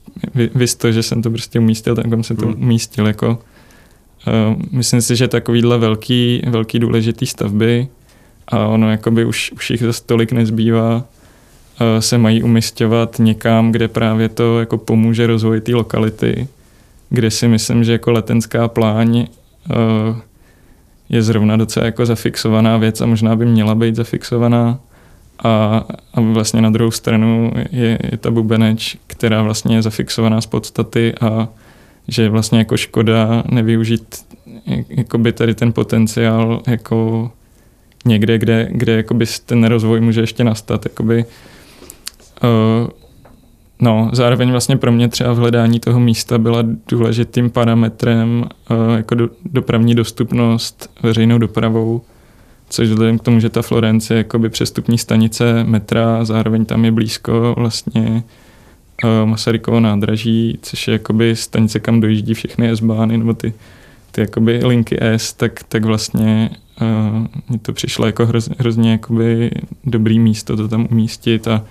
vys 0.54 0.74
to, 0.74 0.92
že 0.92 1.02
jsem 1.02 1.22
to 1.22 1.30
prostě 1.30 1.58
umístil 1.58 1.94
tam, 1.94 2.10
kam 2.10 2.22
jsem 2.22 2.36
to 2.36 2.46
hmm. 2.46 2.62
umístil, 2.62 3.06
jako 3.06 3.28
uh, 3.28 4.62
myslím 4.70 5.00
si, 5.00 5.16
že 5.16 5.28
takovýhle 5.28 5.78
velký, 5.78 6.42
velký 6.46 6.78
důležitý 6.78 7.26
stavby 7.26 7.88
a 8.48 8.66
ono 8.66 8.90
jakoby 8.90 9.24
už, 9.24 9.52
už 9.52 9.70
jich 9.70 9.82
za 9.82 9.92
tolik 10.06 10.32
nezbývá, 10.32 11.04
Eh, 11.80 12.02
se 12.02 12.18
mají 12.18 12.42
umistovat 12.42 13.18
někam, 13.18 13.72
kde 13.72 13.88
právě 13.88 14.28
to 14.28 14.60
jako 14.60 14.78
pomůže 14.78 15.26
rozvoji 15.26 15.60
té 15.60 15.74
lokality, 15.74 16.48
kde 17.10 17.30
si 17.30 17.48
myslím, 17.48 17.84
že 17.84 17.92
jako 17.92 18.12
letenská 18.12 18.68
pláň 18.68 19.18
eh, 19.18 19.26
je 21.09 21.22
zrovna 21.22 21.57
docela 21.57 21.87
jako 21.87 22.07
zafixovaná 22.07 22.76
věc 22.76 23.00
a 23.00 23.07
možná 23.07 23.37
by 23.37 23.46
měla 23.46 23.74
být 23.74 23.96
zafixovaná. 23.96 24.79
A, 25.44 25.85
a 26.14 26.20
vlastně 26.20 26.61
na 26.61 26.70
druhou 26.70 26.90
stranu 26.90 27.52
je, 27.70 27.98
je 28.11 28.18
ta 28.18 28.31
bubeneč, 28.31 28.96
která 29.07 29.42
vlastně 29.42 29.76
je 29.76 29.83
zafixovaná 29.83 30.40
z 30.40 30.46
podstaty 30.46 31.14
a 31.20 31.48
že 32.09 32.22
je 32.22 32.29
vlastně 32.29 32.59
jako 32.59 32.76
škoda 32.76 33.42
nevyužít 33.50 34.26
jakoby 34.88 35.33
tady 35.33 35.55
ten 35.55 35.72
potenciál 35.72 36.62
jako 36.66 37.31
někde, 38.05 38.38
kde, 38.38 38.68
kde 38.70 38.92
jakoby 38.92 39.26
ten 39.46 39.64
rozvoj 39.64 40.00
může 40.00 40.20
ještě 40.20 40.44
nastat. 40.44 40.87
Jakoby, 40.87 41.24
uh, 42.42 42.90
no, 43.80 44.10
zároveň 44.12 44.50
vlastně 44.50 44.76
pro 44.76 44.92
mě 44.92 45.08
třeba 45.08 45.32
v 45.32 45.36
hledání 45.36 45.80
toho 45.80 46.00
místa 46.00 46.38
byla 46.38 46.62
důležitým 46.88 47.50
parametrem 47.50 48.44
uh, 48.70 48.96
jako 48.96 49.14
do, 49.14 49.28
dopravní 49.44 49.94
dostupnost 49.94 50.90
veřejnou 51.02 51.38
dopravou, 51.38 52.02
což 52.68 52.88
vzhledem 52.88 53.18
k 53.18 53.22
tomu, 53.22 53.40
že 53.40 53.50
ta 53.50 53.62
Florence 53.62 54.14
je 54.14 54.18
jakoby 54.18 54.48
přestupní 54.48 54.98
stanice 54.98 55.64
metra, 55.64 56.24
zároveň 56.24 56.64
tam 56.64 56.84
je 56.84 56.92
blízko 56.92 57.54
vlastně 57.58 58.22
uh, 59.04 59.28
Masarykovo 59.28 59.80
nádraží, 59.80 60.58
což 60.62 60.88
je 60.88 60.92
jakoby 60.92 61.36
stanice, 61.36 61.80
kam 61.80 62.00
dojíždí 62.00 62.34
všechny 62.34 62.68
S-bány, 62.68 63.18
nebo 63.18 63.34
ty, 63.34 63.54
ty 64.12 64.20
jakoby 64.20 64.60
linky 64.64 64.98
S, 65.00 65.32
tak, 65.32 65.60
tak 65.68 65.84
vlastně 65.84 66.50
uh, 66.80 67.26
mi 67.50 67.58
to 67.58 67.72
přišlo 67.72 68.06
jako 68.06 68.26
hroz, 68.26 68.50
hrozně 68.58 68.90
jakoby 68.90 69.50
dobrý 69.84 70.18
místo 70.18 70.56
to 70.56 70.68
tam 70.68 70.88
umístit 70.90 71.48
a 71.48 71.64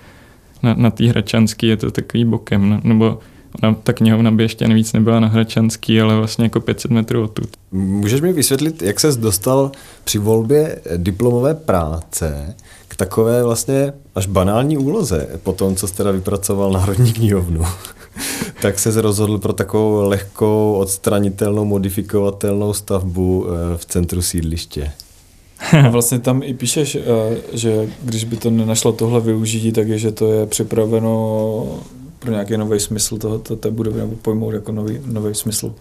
na, 0.63 0.73
na 0.73 0.91
té 0.91 1.07
Hračanský 1.07 1.67
je 1.67 1.77
to 1.77 1.91
takový 1.91 2.25
bokem, 2.25 2.69
no, 2.69 2.81
nebo 2.83 3.19
ona, 3.63 3.73
ta 3.83 3.93
knihovna 3.93 4.31
by 4.31 4.43
ještě 4.43 4.67
navíc 4.67 4.93
nebyla 4.93 5.19
na 5.19 5.27
Hračanský, 5.27 6.01
ale 6.01 6.15
vlastně 6.15 6.45
jako 6.45 6.59
500 6.59 6.91
metrů 6.91 7.23
odtud. 7.23 7.49
Můžeš 7.71 8.21
mi 8.21 8.33
vysvětlit, 8.33 8.81
jak 8.81 8.99
ses 8.99 9.17
dostal 9.17 9.71
při 10.03 10.17
volbě 10.17 10.79
diplomové 10.97 11.53
práce 11.53 12.55
k 12.87 12.95
takové 12.95 13.43
vlastně 13.43 13.93
až 14.15 14.27
banální 14.27 14.77
úloze 14.77 15.27
po 15.43 15.53
tom, 15.53 15.75
co 15.75 15.87
jsi 15.87 15.95
teda 15.95 16.11
vypracoval 16.11 16.71
Národní 16.71 17.13
knihovnu? 17.13 17.65
tak 18.61 18.79
se 18.79 19.01
rozhodl 19.01 19.37
pro 19.37 19.53
takovou 19.53 20.09
lehkou, 20.09 20.75
odstranitelnou, 20.79 21.65
modifikovatelnou 21.65 22.73
stavbu 22.73 23.45
eh, 23.47 23.77
v 23.77 23.85
centru 23.85 24.21
sídliště. 24.21 24.91
A 25.85 25.89
vlastně 25.89 26.19
tam 26.19 26.43
i 26.43 26.53
píšeš, 26.53 26.95
eh, 26.95 27.01
že 27.53 27.89
když 28.03 28.23
by 28.23 28.37
to 28.37 28.49
nenašlo 28.49 28.91
tohle 28.91 29.21
využití, 29.21 29.71
tak 29.71 29.87
je, 29.87 29.97
že 29.97 30.11
to 30.11 30.33
je 30.33 30.45
připraveno 30.45 31.81
pro 32.19 32.31
nějaký 32.31 32.57
nový 32.57 32.79
smysl 32.79 33.17
toho, 33.17 33.39
to, 33.39 33.55
té 33.55 33.71
budovy, 33.71 33.99
nebo 33.99 34.15
pojmout 34.15 34.53
jako 34.53 34.71
nový, 34.71 34.99
nový 35.05 35.35
smysl. 35.35 35.73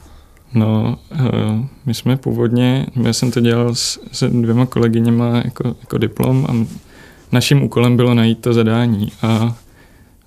No, 0.54 0.98
eh, 1.12 1.68
my 1.86 1.94
jsme 1.94 2.16
původně, 2.16 2.86
já 3.02 3.12
jsem 3.12 3.30
to 3.30 3.40
dělal 3.40 3.74
s, 3.74 4.00
s 4.12 4.28
dvěma 4.28 4.66
kolegyněma 4.66 5.42
jako, 5.44 5.74
jako 5.80 5.98
diplom 5.98 6.46
a 6.48 6.66
naším 7.32 7.62
úkolem 7.62 7.96
bylo 7.96 8.14
najít 8.14 8.40
to 8.40 8.52
zadání 8.52 9.12
a 9.22 9.56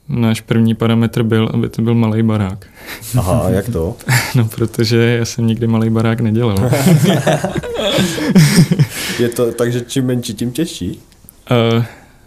náš 0.09 0.41
první 0.41 0.75
parametr 0.75 1.23
byl, 1.23 1.49
aby 1.53 1.69
to 1.69 1.81
byl 1.81 1.95
malý 1.95 2.23
barák. 2.23 2.65
Aha, 3.17 3.49
jak 3.49 3.69
to? 3.69 3.95
no, 4.35 4.45
protože 4.45 4.97
já 4.97 5.25
jsem 5.25 5.47
nikdy 5.47 5.67
malý 5.67 5.89
barák 5.89 6.19
nedělal. 6.19 6.57
je 9.19 9.29
to 9.29 9.51
tak, 9.51 9.71
že 9.71 9.81
čím 9.81 10.05
menší, 10.05 10.33
tím 10.33 10.51
těžší? 10.51 10.99
Uh, 11.51 11.83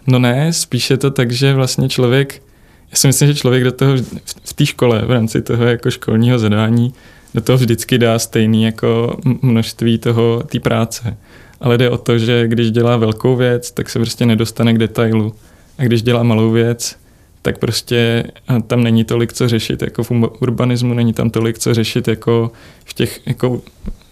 no 0.06 0.18
ne, 0.18 0.52
spíš 0.52 0.90
je 0.90 0.96
to 0.96 1.10
tak, 1.10 1.30
že 1.30 1.54
vlastně 1.54 1.88
člověk, 1.88 2.42
já 2.90 2.96
si 2.96 3.06
myslím, 3.06 3.28
že 3.28 3.34
člověk 3.34 3.64
do 3.64 3.72
toho 3.72 3.96
v 4.44 4.52
té 4.52 4.66
škole, 4.66 5.02
v 5.06 5.10
rámci 5.10 5.42
toho 5.42 5.64
jako 5.64 5.90
školního 5.90 6.38
zadání, 6.38 6.94
do 7.34 7.40
toho 7.40 7.58
vždycky 7.58 7.98
dá 7.98 8.18
stejný 8.18 8.62
jako 8.62 9.16
množství 9.42 9.98
toho, 9.98 10.42
té 10.46 10.60
práce. 10.60 11.16
Ale 11.60 11.78
jde 11.78 11.90
o 11.90 11.98
to, 11.98 12.18
že 12.18 12.48
když 12.48 12.70
dělá 12.70 12.96
velkou 12.96 13.36
věc, 13.36 13.70
tak 13.70 13.90
se 13.90 13.98
prostě 13.98 14.26
nedostane 14.26 14.74
k 14.74 14.78
detailu. 14.78 15.34
A 15.78 15.82
když 15.82 16.02
dělá 16.02 16.22
malou 16.22 16.50
věc, 16.50 16.96
tak 17.42 17.58
prostě 17.58 18.24
tam 18.66 18.82
není 18.82 19.04
tolik 19.04 19.32
co 19.32 19.48
řešit, 19.48 19.82
jako 19.82 20.02
v 20.02 20.10
urbanismu 20.40 20.94
není 20.94 21.12
tam 21.12 21.30
tolik 21.30 21.58
co 21.58 21.74
řešit 21.74 22.08
jako 22.08 22.50
v 22.84 22.94
těch 22.94 23.20
jako 23.26 23.62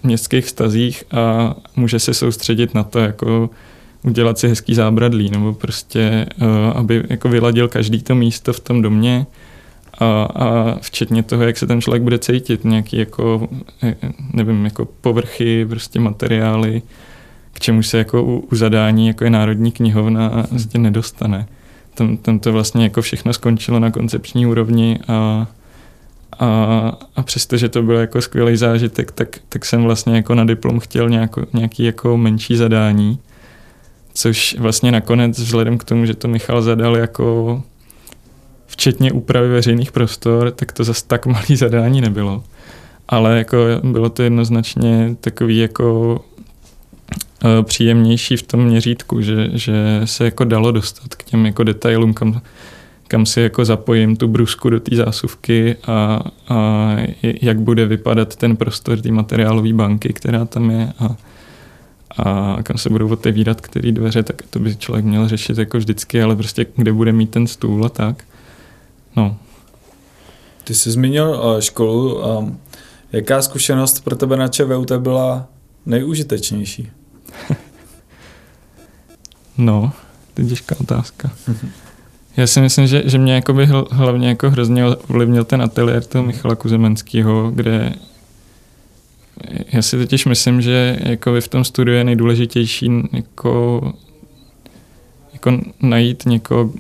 městských 0.03 0.45
vztazích 0.45 1.05
a 1.11 1.55
může 1.77 1.99
se 1.99 2.15
soustředit 2.15 2.75
na 2.75 2.83
to, 2.83 2.99
jako 2.99 3.51
udělat 4.03 4.39
si 4.39 4.49
hezký 4.49 4.75
zábradlí, 4.75 5.31
nebo 5.31 5.53
prostě, 5.53 6.27
aby 6.75 7.05
jako 7.09 7.29
vyladil 7.29 7.69
každý 7.69 8.03
to 8.03 8.15
místo 8.15 8.53
v 8.53 8.61
tom 8.61 8.83
domě 8.83 9.27
a, 9.99 10.23
a 10.23 10.79
včetně 10.81 11.23
toho, 11.23 11.43
jak 11.43 11.59
se 11.59 11.67
ten 11.67 11.81
člověk 11.81 12.03
bude 12.03 12.19
cítit, 12.19 12.65
nějaký 12.65 12.99
jako, 12.99 13.49
e, 13.83 13.95
nevím, 14.33 14.65
jako 14.65 14.89
povrchy, 15.01 15.67
prostě 15.67 16.01
materiály, 16.01 16.83
k 17.53 17.61
čemu 17.61 17.83
se 17.83 17.99
jako 17.99 18.23
u, 18.23 18.39
u 18.39 18.57
zadání, 18.57 19.07
jako 19.07 19.25
je 19.25 19.31
Národní 19.31 19.73
knihovna, 19.73 20.47
vlastně 20.51 20.81
nedostane 20.81 21.47
tam, 21.99 22.17
tam 22.17 22.39
to 22.39 22.53
vlastně 22.53 22.85
jako 22.85 23.03
všechno 23.03 23.33
skončilo 23.33 23.79
na 23.79 23.91
koncepční 23.91 24.47
úrovni 24.47 24.99
a, 25.09 25.47
a, 26.39 26.47
a 27.17 27.23
přestože 27.23 27.69
to 27.69 27.83
byl 27.83 27.97
jako 27.97 28.23
skvělý 28.23 28.57
zážitek, 28.57 29.13
tak, 29.13 29.29
tak 29.49 29.65
jsem 29.65 29.83
vlastně 29.83 30.17
jako 30.17 30.35
na 30.35 30.45
diplom 30.45 30.81
chtěl 30.81 31.09
nějako, 31.09 31.43
nějaký 31.53 31.85
jako 31.85 32.17
menší 32.17 32.57
zadání, 32.57 33.19
což 34.15 34.57
vlastně 34.59 34.93
nakonec 34.93 35.39
vzhledem 35.39 35.79
k 35.79 35.85
tomu, 35.85 36.07
že 36.07 36.15
to 36.15 36.29
Michal 36.29 36.63
zadal 36.63 36.97
jako 36.97 37.63
včetně 38.67 39.13
úpravy 39.13 39.49
veřejných 39.49 39.93
prostor, 39.93 40.51
tak 40.51 40.73
to 40.73 40.85
zase 40.85 41.05
tak 41.07 41.27
malý 41.27 41.57
zadání 41.57 42.01
nebylo. 42.01 42.45
Ale 43.09 43.39
jako 43.39 43.57
bylo 43.83 44.09
to 44.09 44.23
jednoznačně 44.23 45.17
takový 45.21 45.59
jako 45.59 46.21
příjemnější 47.63 48.37
v 48.37 48.43
tom 48.43 48.65
měřítku, 48.65 49.21
že, 49.21 49.51
že 49.53 50.01
se 50.05 50.25
jako 50.25 50.45
dalo 50.45 50.73
dostat 50.73 51.15
k 51.15 51.23
těm 51.23 51.47
jako 51.47 51.65
detailům, 51.65 52.15
kam, 52.15 52.43
kam 53.09 53.27
si 53.27 53.41
jako 53.41 53.65
zapojím 53.65 54.17
tu 54.17 54.29
brusku 54.29 54.71
do 54.71 54.81
té 54.81 54.97
zásuvky 54.97 55.77
a, 55.87 56.21
a 56.49 56.97
jak 57.23 57.61
bude 57.61 57.87
vypadat 57.87 58.37
ten 58.37 58.57
prostor 58.57 59.01
té 59.01 59.11
materiálové 59.11 59.73
banky, 59.73 60.13
která 60.13 60.45
tam 60.45 60.71
je 60.71 60.93
a, 60.99 61.17
a 62.17 62.59
kam 62.63 62.79
se 62.79 62.91
budou 62.91 63.09
otevírat 63.09 63.61
které 63.61 63.93
dveře, 63.93 64.23
tak 64.23 64.43
to 64.51 64.59
by 64.59 64.77
člověk 64.77 65.05
měl 65.05 65.29
řešit 65.29 65.59
jako 65.59 65.79
vždycky, 65.79 66.23
ale 66.23 66.37
prostě 66.37 66.67
kde 66.77 66.93
bude 66.93 67.13
mít 67.13 67.31
ten 67.31 67.47
stůl 67.47 67.85
a 67.87 67.89
tak. 67.89 68.25
No. 69.17 69.37
Ty 70.65 70.75
jsi 70.75 70.91
zmínil 70.91 71.29
uh, 71.29 71.61
školu. 71.61 72.21
Jaká 73.13 73.43
zkušenost 73.43 74.05
pro 74.05 74.17
tebe 74.17 74.37
na 74.37 74.49
ČVUT 74.49 74.93
byla 74.93 75.47
nejúžitečnější? 75.87 76.91
no, 79.59 79.93
to 80.35 80.43
je 80.43 80.49
těžká 80.49 80.77
otázka. 80.81 81.31
Já 82.37 82.47
si 82.47 82.61
myslím, 82.61 82.87
že, 82.87 83.03
že 83.07 83.19
mě 83.19 83.35
jakoby 83.35 83.69
hlavně 83.91 84.29
jako 84.29 84.51
hrozně 84.51 84.87
ovlivnil 84.87 85.45
ten 85.45 85.63
ateliér 85.63 86.05
toho 86.05 86.25
Michala 86.25 86.55
Kuzemenského, 86.55 87.51
kde 87.51 87.95
já 89.73 89.83
si 89.83 89.99
totiž 89.99 90.27
myslím, 90.27 90.61
že 90.61 90.99
jakoby 91.03 91.41
v 91.41 91.49
tom 91.49 91.65
studiu 91.65 91.97
je 91.97 92.05
nejdůležitější 92.05 92.91
jako, 93.13 93.83
jako 95.33 95.59
najít 95.83 96.27
někoho, 96.27 96.73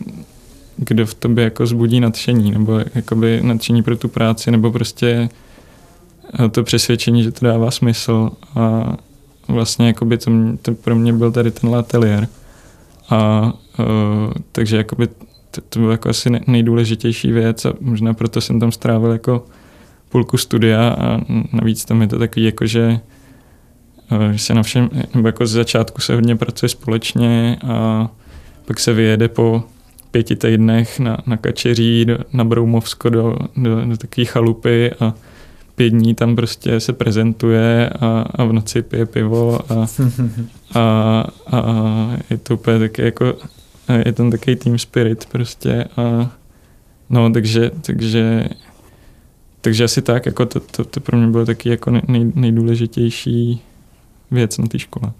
kdo 0.76 1.06
v 1.06 1.14
tobě 1.14 1.44
jako 1.44 1.66
zbudí 1.66 2.00
nadšení, 2.00 2.50
nebo 2.50 2.80
jakoby 2.94 3.40
nadšení 3.42 3.82
pro 3.82 3.96
tu 3.96 4.08
práci, 4.08 4.50
nebo 4.50 4.72
prostě 4.72 5.28
to 6.50 6.64
přesvědčení, 6.64 7.22
že 7.22 7.32
to 7.32 7.46
dává 7.46 7.70
smysl 7.70 8.30
a 8.56 8.96
vlastně 9.48 9.86
jakoby 9.86 10.18
to, 10.18 10.30
to 10.62 10.74
pro 10.74 10.96
mě 10.96 11.12
byl 11.12 11.32
tady 11.32 11.50
ten 11.50 11.74
ateliér. 11.74 12.28
A 13.10 13.52
uh, 13.78 14.32
takže 14.52 14.76
jakoby 14.76 15.06
to, 15.50 15.60
to 15.68 15.78
bylo 15.78 15.90
jako 15.90 16.08
asi 16.08 16.30
nejdůležitější 16.46 17.32
věc 17.32 17.64
a 17.64 17.72
možná 17.80 18.14
proto 18.14 18.40
jsem 18.40 18.60
tam 18.60 18.72
strávil 18.72 19.12
jako 19.12 19.44
půlku 20.08 20.36
studia 20.36 20.96
a 21.00 21.20
navíc 21.52 21.84
tam 21.84 22.02
je 22.02 22.08
to 22.08 22.18
takový 22.18 22.46
jako, 22.46 22.66
že, 22.66 23.00
uh, 24.12 24.36
se 24.36 24.54
na 24.54 24.62
všem, 24.62 24.90
nebo 25.14 25.28
jako 25.28 25.46
z 25.46 25.50
začátku 25.50 26.00
se 26.00 26.14
hodně 26.14 26.36
pracuje 26.36 26.68
společně 26.68 27.56
a 27.66 28.08
pak 28.64 28.80
se 28.80 28.92
vyjede 28.92 29.28
po 29.28 29.62
pěti 30.10 30.36
týdnech 30.36 31.00
na, 31.00 31.18
na 31.26 31.36
Kačeří, 31.36 32.04
do, 32.04 32.18
na 32.32 32.44
Broumovsko 32.44 33.08
do, 33.08 33.36
do, 33.56 33.84
do 33.84 33.96
takové 33.96 34.24
chalupy 34.24 34.92
a 35.00 35.14
pět 35.78 35.90
dní 35.90 36.14
tam 36.14 36.36
prostě 36.36 36.80
se 36.80 36.92
prezentuje 36.92 37.90
a, 37.90 38.24
a 38.34 38.44
v 38.44 38.52
noci 38.52 38.82
pije 38.82 39.06
pivo 39.06 39.72
a, 39.72 39.86
a, 40.80 41.24
a 41.52 41.62
je 42.30 42.38
to 42.38 42.54
úplně 42.54 42.78
taky 42.78 43.02
jako, 43.02 43.34
je 44.04 44.12
tam 44.12 44.30
takový 44.30 44.56
team 44.56 44.78
spirit 44.78 45.26
prostě 45.26 45.84
a 45.96 46.30
no 47.10 47.30
takže, 47.30 47.70
takže 47.80 48.48
takže 49.60 49.84
asi 49.84 50.02
tak, 50.02 50.26
jako 50.26 50.46
to, 50.46 50.60
to, 50.60 50.84
to 50.84 51.00
pro 51.00 51.18
mě 51.18 51.26
bylo 51.26 51.46
taky 51.46 51.68
jako 51.68 51.90
nej, 51.90 52.32
nejdůležitější 52.34 53.60
věc 54.30 54.58
na 54.58 54.66
té 54.66 54.78
škole. 54.78 55.12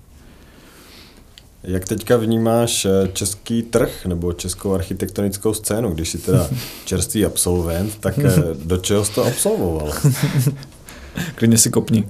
Jak 1.63 1.85
teďka 1.85 2.17
vnímáš 2.17 2.85
eh, 2.85 3.09
český 3.13 3.63
trh 3.63 4.07
nebo 4.07 4.33
českou 4.33 4.75
architektonickou 4.75 5.55
scénu, 5.55 5.91
když 5.91 6.09
jsi 6.09 6.19
teda 6.19 6.49
čerstvý 6.85 7.25
absolvent, 7.25 7.99
tak 8.01 8.19
eh, 8.19 8.33
do 8.65 8.77
čeho 8.77 9.05
jsi 9.05 9.15
to 9.15 9.25
absolvoval? 9.25 9.93
Klidně 11.35 11.59
si 11.59 11.71
kopni. 11.71 12.09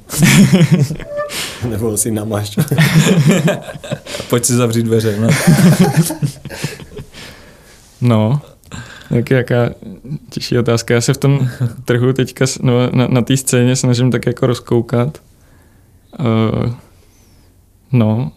nebo 1.69 1.97
si 1.97 2.11
namáš. 2.11 2.59
Pojď 4.31 4.45
si 4.45 4.53
zavřít 4.53 4.83
dveře. 4.83 5.19
No. 5.21 5.29
no, 8.01 8.41
tak 9.09 9.31
jaká 9.31 9.71
těžší 10.31 10.59
otázka. 10.59 10.95
Já 10.95 11.01
se 11.01 11.15
v 11.15 11.19
tom 11.19 11.49
trhu 11.85 12.13
teďka 12.13 12.45
no, 12.63 12.91
na, 12.91 13.07
na 13.07 13.23
té 13.23 13.37
scéně 13.37 13.77
snažím 13.77 14.11
tak 14.11 14.27
jako 14.27 14.47
rozkoukat 14.47 15.23
uh, 16.19 16.73
no, 17.93 18.33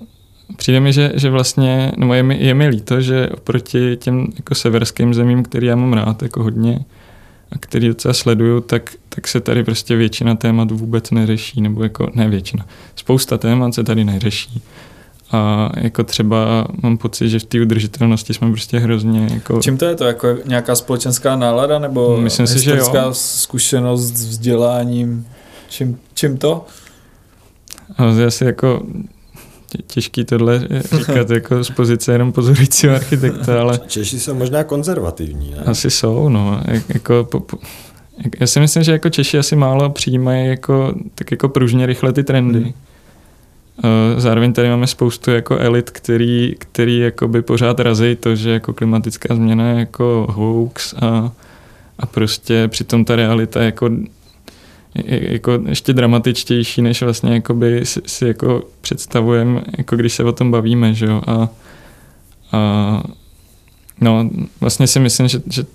přijde 0.57 0.79
mi, 0.79 0.93
že, 0.93 1.11
že 1.15 1.29
vlastně, 1.29 1.91
no 1.97 2.13
je 2.13 2.23
mi, 2.23 2.37
je 2.45 2.53
mi 2.53 2.67
líto, 2.67 3.01
že 3.01 3.29
oproti 3.29 3.97
těm 3.97 4.27
jako 4.35 4.55
severským 4.55 5.13
zemím, 5.13 5.43
který 5.43 5.67
já 5.67 5.75
mám 5.75 5.93
rád 5.93 6.23
jako 6.23 6.43
hodně 6.43 6.85
a 7.51 7.57
který 7.59 7.87
docela 7.87 8.13
sleduju, 8.13 8.61
tak, 8.61 8.91
tak 9.09 9.27
se 9.27 9.39
tady 9.39 9.63
prostě 9.63 9.95
většina 9.95 10.35
témat 10.35 10.71
vůbec 10.71 11.11
neřeší, 11.11 11.61
nebo 11.61 11.83
jako 11.83 12.07
ne 12.15 12.29
většina. 12.29 12.65
Spousta 12.95 13.37
témat 13.37 13.73
se 13.73 13.83
tady 13.83 14.03
neřeší. 14.03 14.61
A 15.31 15.69
jako 15.77 16.03
třeba 16.03 16.67
mám 16.83 16.97
pocit, 16.97 17.29
že 17.29 17.39
v 17.39 17.43
té 17.43 17.61
udržitelnosti 17.61 18.33
jsme 18.33 18.51
prostě 18.51 18.79
hrozně 18.79 19.27
jako... 19.33 19.61
Čím 19.61 19.77
to 19.77 19.85
je 19.85 19.95
to? 19.95 20.03
Jako 20.03 20.37
nějaká 20.45 20.75
společenská 20.75 21.35
nálada 21.35 21.79
nebo 21.79 22.17
Myslím 22.17 22.47
si, 22.47 22.59
že 22.59 22.77
jo. 22.77 23.13
zkušenost 23.13 24.17
s 24.17 24.25
vzděláním? 24.25 25.27
Čím, 25.69 25.99
čím 26.13 26.37
to? 26.37 26.65
Ale 27.97 28.25
asi 28.25 28.45
jako 28.45 28.83
těžký 29.87 30.25
tohle 30.25 30.67
říkat 30.97 31.29
jako 31.29 31.63
z 31.63 31.69
pozice 31.69 32.11
jenom 32.11 32.31
pozorujícího 32.31 32.95
architekta, 32.95 33.61
ale... 33.61 33.79
Češi 33.87 34.19
jsou 34.19 34.33
možná 34.33 34.63
konzervativní, 34.63 35.51
ne? 35.51 35.63
Asi 35.65 35.89
jsou, 35.89 36.29
no. 36.29 36.61
Jako, 36.89 37.27
po, 37.31 37.39
po, 37.39 37.57
já 38.39 38.47
si 38.47 38.59
myslím, 38.59 38.83
že 38.83 38.91
jako 38.91 39.09
Češi 39.09 39.37
asi 39.37 39.55
málo 39.55 39.89
přijímají 39.89 40.47
jako, 40.47 40.93
tak 41.15 41.31
jako 41.31 41.49
pružně 41.49 41.85
rychle 41.85 42.13
ty 42.13 42.23
trendy. 42.23 42.59
Hmm. 42.59 42.73
Zároveň 44.17 44.53
tady 44.53 44.69
máme 44.69 44.87
spoustu 44.87 45.31
jako 45.31 45.57
elit, 45.57 45.89
který, 45.89 46.55
který 46.57 46.99
jakoby 46.99 47.41
pořád 47.41 47.79
razí 47.79 48.15
to, 48.15 48.35
že 48.35 48.49
jako 48.49 48.73
klimatická 48.73 49.35
změna 49.35 49.69
je 49.69 49.79
jako 49.79 50.27
hoax 50.29 50.93
a, 50.93 51.31
a 51.99 52.05
prostě 52.05 52.67
přitom 52.67 53.05
ta 53.05 53.15
realita 53.15 53.63
jako 53.63 53.89
jako 55.05 55.59
ještě 55.69 55.93
dramatičtější, 55.93 56.81
než 56.81 57.01
vlastně 57.01 57.33
jakoby 57.33 57.85
si, 57.85 58.01
si 58.05 58.27
jako 58.27 58.63
představujeme, 58.81 59.61
jako 59.77 59.95
když 59.95 60.13
se 60.13 60.23
o 60.23 60.31
tom 60.31 60.51
bavíme, 60.51 60.93
že 60.93 61.05
jo, 61.05 61.21
a, 61.27 61.49
a 62.51 63.03
no, 64.01 64.29
vlastně 64.61 64.87
si 64.87 64.99
myslím, 64.99 65.27
že, 65.27 65.41
že 65.49 65.65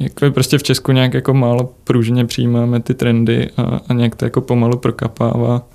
jako 0.00 0.30
prostě 0.30 0.58
v 0.58 0.62
Česku 0.62 0.92
nějak 0.92 1.14
jako 1.14 1.34
málo 1.34 1.74
pružně 1.84 2.26
přijímáme 2.26 2.80
ty 2.80 2.94
trendy 2.94 3.50
a, 3.56 3.80
a 3.88 3.92
nějak 3.92 4.14
to 4.14 4.24
jako 4.24 4.40
pomalu 4.40 4.78
prokapává 4.78 5.68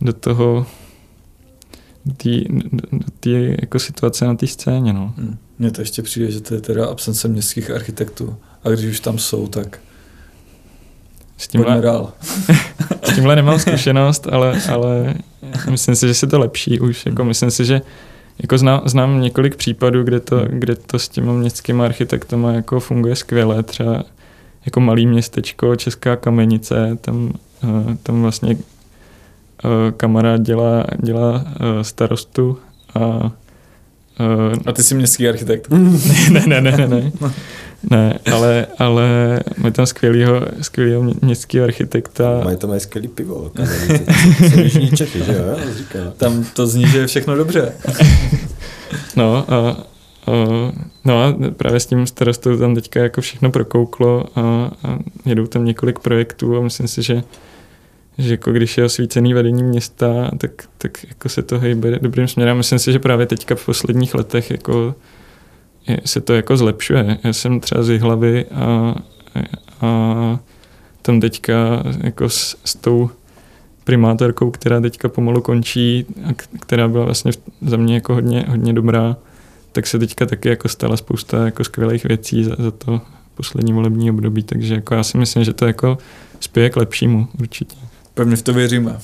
do 0.00 0.12
toho 0.12 0.66
do 2.92 3.06
té 3.20 3.30
jako 3.30 3.78
situace 3.78 4.26
na 4.26 4.34
té 4.34 4.46
scéně. 4.46 4.92
No. 4.92 5.14
Hmm. 5.16 5.36
Mně 5.58 5.70
to 5.70 5.82
ještě 5.82 6.02
přijde, 6.02 6.30
že 6.30 6.40
to 6.40 6.54
je 6.54 6.60
teda 6.60 6.86
absence 6.86 7.28
městských 7.28 7.70
architektů. 7.70 8.36
A 8.64 8.68
když 8.68 8.90
už 8.90 9.00
tam 9.00 9.18
jsou, 9.18 9.46
tak 9.46 9.78
s 11.36 11.48
tímhle, 11.48 11.80
dál. 11.80 12.12
s 13.02 13.14
tímhle 13.14 13.36
nemám 13.36 13.58
zkušenost, 13.58 14.26
ale, 14.32 14.60
ale 14.72 15.14
myslím 15.70 15.94
si, 15.94 16.08
že 16.08 16.14
se 16.14 16.26
to 16.26 16.38
lepší 16.38 16.80
už. 16.80 17.06
Jako 17.06 17.24
myslím 17.24 17.50
si, 17.50 17.64
že 17.64 17.80
jako 18.42 18.58
znám, 18.58 18.82
znám 18.84 19.20
několik 19.20 19.56
případů, 19.56 20.02
kde 20.02 20.20
to, 20.20 20.40
kde 20.48 20.76
to 20.76 20.98
s 20.98 21.08
těma 21.08 21.32
městskými 21.32 21.82
architektama 21.82 22.52
jako 22.52 22.80
funguje 22.80 23.16
skvěle. 23.16 23.62
Třeba 23.62 24.04
jako 24.66 24.80
malý 24.80 25.06
městečko, 25.06 25.76
Česká 25.76 26.16
kamenice, 26.16 26.98
tam, 27.00 27.32
eh, 27.64 27.96
tam 28.02 28.22
vlastně 28.22 28.56
eh, 29.64 29.92
kamarád 29.96 30.40
dělá, 30.40 30.84
dělá 31.02 31.44
eh, 31.46 31.84
starostu 31.84 32.58
a 32.94 33.32
a 34.66 34.72
ty 34.72 34.82
jsi 34.82 34.94
městský 34.94 35.28
architekt? 35.28 35.68
ne, 36.30 36.42
ne, 36.46 36.60
ne, 36.60 36.76
ne, 36.76 36.86
ne. 36.88 37.12
Ne, 37.90 38.18
ale, 38.32 38.66
ale 38.78 39.40
mají 39.58 39.72
tam 39.72 39.86
skvělýho, 39.86 40.40
skvělýho 40.62 41.02
městského 41.22 41.64
architekta. 41.64 42.40
Mají 42.44 42.56
tam 42.56 42.70
mají 42.70 42.80
skvělý 42.80 43.08
pivo. 43.08 43.52
Čechy, 44.96 45.18
že 45.24 45.32
jo? 45.32 46.12
Tam 46.16 46.44
to 46.54 46.66
zní, 46.66 46.86
že 46.86 46.98
je 46.98 47.06
všechno 47.06 47.36
dobře. 47.36 47.72
no 49.16 49.52
a, 49.52 49.56
a, 49.58 49.76
no 51.04 51.22
a 51.24 51.34
právě 51.56 51.80
s 51.80 51.86
tím 51.86 52.06
starostou 52.06 52.56
tam 52.56 52.74
teďka 52.74 53.00
jako 53.00 53.20
všechno 53.20 53.50
prokouklo 53.50 54.24
a, 54.34 54.40
a 54.84 54.98
jedou 55.24 55.46
tam 55.46 55.64
několik 55.64 55.98
projektů 55.98 56.56
a 56.56 56.60
myslím 56.60 56.88
si, 56.88 57.02
že 57.02 57.22
že 58.18 58.30
jako 58.30 58.52
když 58.52 58.78
je 58.78 58.84
osvícený 58.84 59.34
vedení 59.34 59.62
města, 59.62 60.30
tak, 60.38 60.50
tak 60.78 61.04
jako 61.08 61.28
se 61.28 61.42
to 61.42 61.58
hejbe 61.58 61.98
dobrým 62.02 62.28
směrem. 62.28 62.56
Myslím 62.56 62.78
si, 62.78 62.92
že 62.92 62.98
právě 62.98 63.26
teďka 63.26 63.54
v 63.54 63.66
posledních 63.66 64.14
letech 64.14 64.50
jako 64.50 64.94
je, 65.86 66.00
se 66.04 66.20
to 66.20 66.34
jako 66.34 66.56
zlepšuje. 66.56 67.18
Já 67.24 67.32
jsem 67.32 67.60
třeba 67.60 67.82
z 67.82 67.98
hlavy 67.98 68.44
a, 68.46 68.94
a 69.80 70.38
tam 71.02 71.20
teďka 71.20 71.82
jako 72.02 72.28
s, 72.28 72.56
s 72.64 72.74
tou 72.76 73.10
primátorkou, 73.84 74.50
která 74.50 74.80
teďka 74.80 75.08
pomalu 75.08 75.40
končí 75.40 76.06
a 76.24 76.32
která 76.60 76.88
byla 76.88 77.04
vlastně 77.04 77.32
za 77.60 77.76
mě 77.76 77.94
jako 77.94 78.14
hodně, 78.14 78.44
hodně 78.48 78.72
dobrá, 78.72 79.16
tak 79.72 79.86
se 79.86 79.98
teďka 79.98 80.26
taky 80.26 80.48
jako 80.48 80.68
stala 80.68 80.96
spousta 80.96 81.44
jako 81.44 81.64
skvělých 81.64 82.04
věcí 82.04 82.44
za, 82.44 82.56
za 82.58 82.70
to 82.70 83.00
poslední 83.34 83.72
volební 83.72 84.10
období, 84.10 84.42
takže 84.42 84.74
jako 84.74 84.94
já 84.94 85.02
si 85.02 85.18
myslím, 85.18 85.44
že 85.44 85.52
to 85.52 85.66
jako 85.66 85.98
spěje 86.40 86.70
k 86.70 86.76
lepšímu 86.76 87.28
určitě. 87.40 87.76
Pevně 88.16 88.36
v 88.36 88.42
to 88.42 88.52
věříme. 88.52 88.98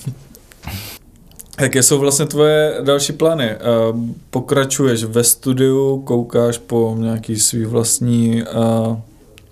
Jaké 1.61 1.83
jsou 1.83 1.99
vlastně 1.99 2.27
tvoje 2.27 2.75
další 2.85 3.13
plány? 3.13 3.45
Eh, 3.45 3.59
pokračuješ 4.31 5.05
ve 5.05 5.25
studiu, 5.25 6.03
koukáš 6.03 6.59
po 6.59 6.97
nějaký 6.99 7.37
svý 7.37 7.65
vlastní 7.65 8.43
eh, 8.43 8.47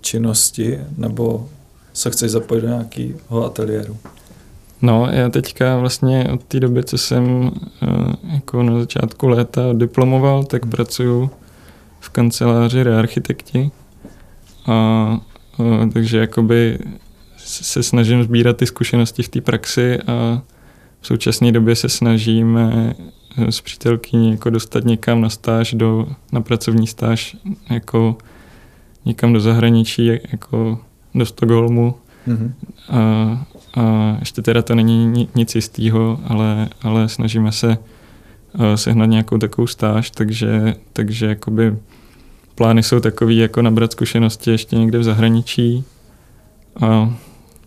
činnosti, 0.01 0.79
nebo 0.97 1.49
se 1.93 2.09
chceš 2.09 2.31
zapojit 2.31 2.61
do 2.61 2.67
nějakého 2.67 3.45
ateliéru? 3.45 3.97
No, 4.81 5.07
já 5.11 5.29
teďka 5.29 5.77
vlastně 5.77 6.29
od 6.33 6.43
té 6.43 6.59
doby, 6.59 6.83
co 6.83 6.97
jsem 6.97 7.51
eh, 7.81 7.87
jako 8.33 8.63
na 8.63 8.79
začátku 8.79 9.27
léta 9.27 9.61
diplomoval, 9.73 10.43
tak 10.43 10.63
hmm. 10.63 10.71
pracuju 10.71 11.29
v 11.99 12.09
kanceláři 12.09 12.83
rearchitekti. 12.83 13.71
A, 14.67 15.19
takže 15.93 16.17
jakoby 16.17 16.79
se 17.51 17.83
snažím 17.83 18.23
sbírat 18.23 18.57
ty 18.57 18.65
zkušenosti 18.65 19.23
v 19.23 19.29
té 19.29 19.41
praxi 19.41 19.99
a 20.07 20.41
v 21.01 21.07
současné 21.07 21.51
době 21.51 21.75
se 21.75 21.89
snažíme 21.89 22.95
eh, 23.37 23.51
s 23.51 23.61
přítelkyní 23.61 24.31
jako 24.31 24.49
dostat 24.49 24.85
někam 24.85 25.21
na 25.21 25.29
stáž, 25.29 25.73
do, 25.73 26.07
na 26.31 26.41
pracovní 26.41 26.87
stáž, 26.87 27.37
jako 27.69 28.17
někam 29.05 29.33
do 29.33 29.39
zahraničí, 29.39 30.05
jako 30.05 30.79
do 31.15 31.25
Stockholmu. 31.25 31.95
Mm-hmm. 32.27 32.51
A, 32.89 33.45
a 33.81 34.17
ještě 34.19 34.41
teda 34.41 34.61
to 34.61 34.75
není 34.75 35.27
nic 35.35 35.55
jistého, 35.55 36.19
ale, 36.27 36.69
ale 36.81 37.09
snažíme 37.09 37.51
se 37.51 37.67
uh, 37.67 38.73
sehnat 38.75 39.09
nějakou 39.09 39.37
takovou 39.37 39.67
stáž, 39.67 40.11
takže, 40.11 40.75
takže 40.93 41.25
jakoby 41.25 41.75
plány 42.55 42.83
jsou 42.83 42.99
takový, 42.99 43.37
jako 43.37 43.61
nabrat 43.61 43.91
zkušenosti 43.91 44.51
ještě 44.51 44.75
někde 44.75 44.99
v 44.99 45.03
zahraničí 45.03 45.83
a 46.81 47.15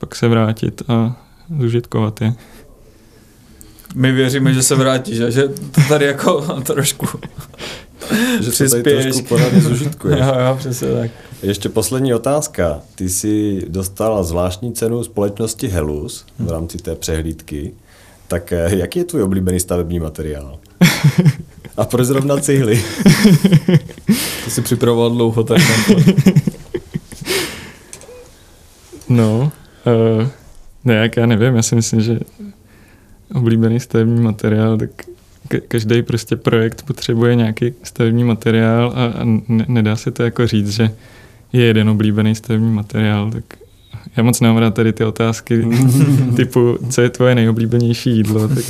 pak 0.04 0.16
se 0.16 0.28
vrátit 0.28 0.82
a 0.88 1.16
zužitkovat 1.60 2.20
je. 2.20 2.32
My 3.94 4.12
věříme, 4.12 4.54
že 4.54 4.62
se 4.62 4.74
vrátíš 4.74 5.20
a 5.20 5.30
že 5.30 5.48
to 5.48 5.80
tady 5.88 6.04
jako 6.04 6.40
trošku 6.64 7.06
že 8.40 8.52
se 8.52 8.68
tady 8.68 8.82
trošku 8.82 9.22
pořádně 9.22 9.60
zužitkuješ. 9.60 10.20
jo, 10.26 10.34
jo, 10.46 10.56
přesně 10.58 10.88
tak. 10.92 11.10
Ještě 11.42 11.68
poslední 11.68 12.14
otázka. 12.14 12.80
Ty 12.94 13.08
jsi 13.08 13.62
dostala 13.68 14.22
zvláštní 14.22 14.72
cenu 14.72 15.04
společnosti 15.04 15.68
Helus 15.68 16.26
v 16.38 16.50
rámci 16.50 16.78
té 16.78 16.94
přehlídky. 16.94 17.72
Tak 18.28 18.52
eh, 18.52 18.76
jaký 18.76 18.98
je 18.98 19.04
tvůj 19.04 19.22
oblíbený 19.22 19.60
stavební 19.60 20.00
materiál? 20.00 20.58
A 21.76 21.84
proč 21.84 22.06
zrovna 22.06 22.36
cihly? 22.36 22.84
to 24.44 24.50
si 24.50 24.62
připravoval 24.62 25.10
dlouho, 25.10 25.44
tak 25.44 25.62
No, 29.08 29.52
uh, 29.86 30.28
ne, 30.84 30.94
jak 30.94 31.16
já 31.16 31.26
nevím, 31.26 31.56
já 31.56 31.62
si 31.62 31.74
myslím, 31.74 32.00
že 32.00 32.18
oblíbený 33.34 33.80
stavební 33.80 34.20
materiál, 34.20 34.78
tak 34.78 34.90
každý 35.68 36.02
prostě 36.02 36.36
projekt 36.36 36.82
potřebuje 36.82 37.34
nějaký 37.34 37.72
stavební 37.82 38.24
materiál 38.24 38.92
a, 38.96 39.04
a 39.04 39.24
ne, 39.48 39.64
nedá 39.68 39.96
se 39.96 40.10
to 40.10 40.22
jako 40.22 40.46
říct, 40.46 40.70
že 40.70 40.90
je 41.52 41.64
jeden 41.64 41.88
oblíbený 41.88 42.34
stavební 42.34 42.70
materiál, 42.70 43.30
tak 43.30 43.44
já 44.16 44.22
moc 44.22 44.40
nemám 44.40 44.58
rád 44.58 44.74
tady 44.74 44.92
ty 44.92 45.04
otázky 45.04 45.68
typu, 46.36 46.78
co 46.90 47.02
je 47.02 47.10
tvoje 47.10 47.34
nejoblíbenější 47.34 48.10
jídlo, 48.10 48.48
tak, 48.48 48.64